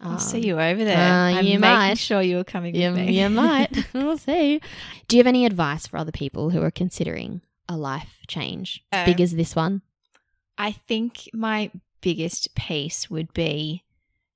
[0.00, 0.96] I'll Um, see you over there.
[0.96, 1.98] uh, I'm you might.
[1.98, 3.20] sure you're coming You, with me.
[3.20, 3.70] you might.
[3.94, 4.60] we'll see.
[5.08, 9.02] Do you have any advice for other people who are considering a life change as
[9.02, 9.82] Uh, big as this one?
[10.56, 11.70] I think my
[12.00, 13.82] biggest piece would be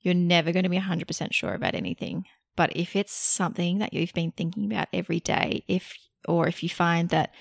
[0.01, 2.25] you're never going to be 100% sure about anything.
[2.57, 5.95] But if it's something that you've been thinking about every day, if
[6.29, 7.33] or if you find that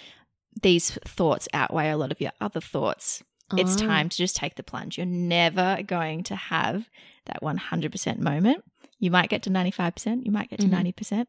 [0.61, 3.24] these thoughts outweigh a lot of your other thoughts,
[3.57, 3.85] it's Ah.
[3.85, 4.97] time to just take the plunge.
[4.97, 6.89] You're never going to have
[7.25, 8.63] that 100% moment.
[8.99, 10.71] You might get to 95%, you might get to Mhm.
[10.71, 11.27] 90%.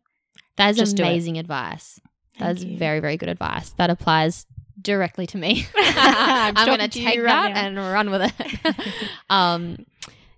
[0.57, 2.01] That is Just amazing advice.
[2.39, 2.77] That is you.
[2.77, 3.71] very, very good advice.
[3.79, 4.47] That applies
[4.81, 5.67] directly to me.
[5.77, 7.83] I'm I'm going to talking to you take right that now.
[7.83, 8.75] and run with it.
[9.31, 9.87] um,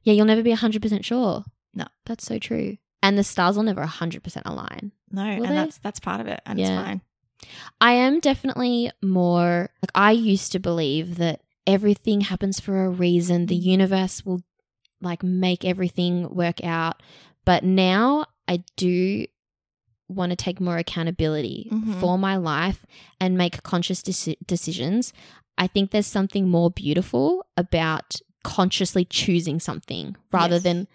[0.03, 1.45] yeah, you'll never be 100% sure.
[1.74, 1.87] No.
[2.07, 2.76] That's so true.
[3.03, 4.93] And the stars will never 100% align.
[5.11, 5.49] No, and they?
[5.49, 6.66] that's that's part of it and Yeah.
[6.80, 7.01] it's fine.
[7.80, 13.47] I am definitely more like I used to believe that everything happens for a reason.
[13.47, 14.43] The universe will
[15.01, 17.03] like make everything work out.
[17.45, 19.27] But now I do
[20.09, 22.01] want to take more accountability Mhm.
[22.01, 22.85] for my life
[23.21, 25.12] and make conscious deci- decisions.
[25.57, 30.62] I think there's something more beautiful about consciously choosing something rather Yes.
[30.65, 30.89] than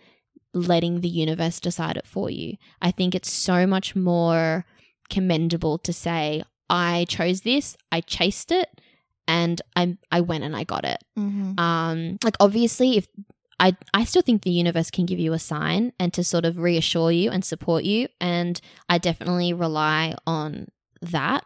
[0.53, 2.57] letting the universe decide it for you.
[2.81, 4.65] I think it's so much more
[5.09, 8.79] commendable to say, I chose this, I chased it,
[9.29, 11.01] and I I went and I got it.
[11.17, 11.57] Mm-hmm.
[11.59, 13.07] Um, like obviously, if
[13.59, 16.57] I I still think the universe can give you a sign and to sort of
[16.57, 18.59] reassure you and support you, and
[18.89, 20.67] I definitely rely on
[21.01, 21.45] that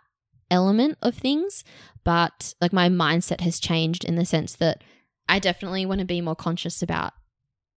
[0.49, 1.63] element of things.
[2.03, 4.83] But like my mindset has changed in the sense that
[5.29, 7.13] I definitely want to be more conscious about,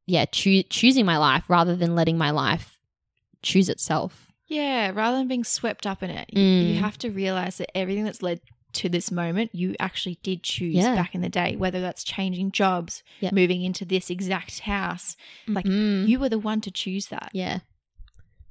[0.07, 2.79] yeah, choo- choosing my life rather than letting my life
[3.43, 4.33] choose itself.
[4.49, 6.69] Yeah, rather than being swept up in it, you, Mm.
[6.75, 8.41] you have to realize that everything that's led
[8.77, 10.95] to this moment, you actually did choose Yeah.
[10.95, 13.31] back in the day, whether that's changing jobs, Yeah.
[13.33, 15.17] moving into this exact house.
[15.47, 16.09] Like, Mhm.
[16.09, 17.31] You were the one to choose that.
[17.35, 17.61] yeah,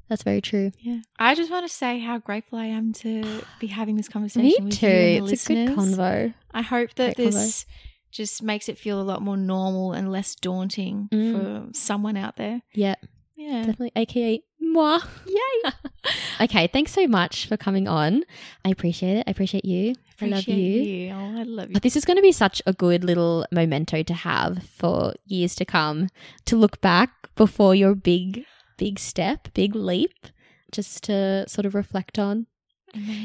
[0.09, 0.71] that's very true.
[0.79, 0.99] Yeah.
[1.17, 4.69] I just want to say how grateful I am to be having this conversation Me
[4.69, 4.87] with too.
[4.87, 6.33] you and the It's a good convo.
[6.51, 7.31] I hope that Great convo.
[7.33, 7.65] this
[8.11, 11.31] just makes it feel a lot more normal and less daunting Mm.
[11.67, 12.61] for someone out there.
[12.73, 12.95] Yeah,
[13.35, 13.57] Yeah.
[13.65, 13.91] definitely.
[13.95, 14.99] AKA moi.
[15.27, 15.71] Yay.
[16.41, 18.23] okay, thanks so much for coming on.
[18.63, 19.23] I appreciate it.
[19.27, 19.95] I appreciate you.
[20.21, 20.55] I love you.
[20.55, 21.11] you.
[21.11, 21.73] Oh, I love you.
[21.73, 25.55] But This is going to be such a good little memento to have for years
[25.55, 26.09] to come
[26.45, 28.45] to look back before your big,
[28.77, 30.27] big step, big leap,
[30.71, 32.47] just to sort of reflect on.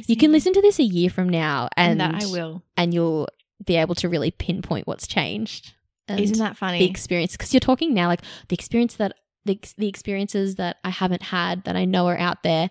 [0.07, 2.64] You can listen to this a year from now and, and I will.
[2.76, 3.28] and you'll
[3.64, 5.74] be able to really pinpoint what's changed.
[6.09, 6.81] Isn't that funny?
[6.81, 9.12] the experience because you're talking now like the experience that
[9.45, 12.70] the, the experiences that I haven't had that I know are out there.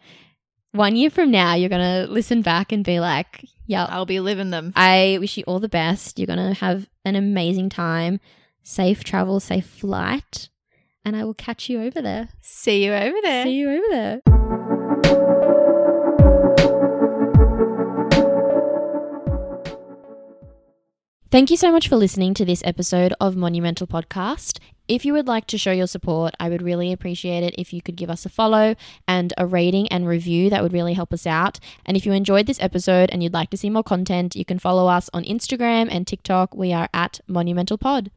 [0.72, 4.52] One year from now, you're gonna listen back and be like, "Yeah, I'll be living
[4.52, 4.72] them.
[4.76, 6.20] I wish you all the best.
[6.20, 8.20] You're gonna have an amazing time,
[8.62, 10.50] safe travel, safe flight,
[11.04, 12.30] and I will catch you over there.
[12.42, 13.46] See you over there.
[13.46, 14.39] See you over there."
[21.32, 24.58] Thank you so much for listening to this episode of Monumental Podcast.
[24.88, 27.84] If you would like to show your support, I would really appreciate it if you
[27.84, 28.76] could give us a follow
[29.08, 30.50] and a rating and review.
[30.50, 31.60] That would really help us out.
[31.86, 34.58] And if you enjoyed this episode and you'd like to see more content, you can
[34.58, 36.56] follow us on Instagram and TikTok.
[36.56, 38.10] We are at Monumental Pod.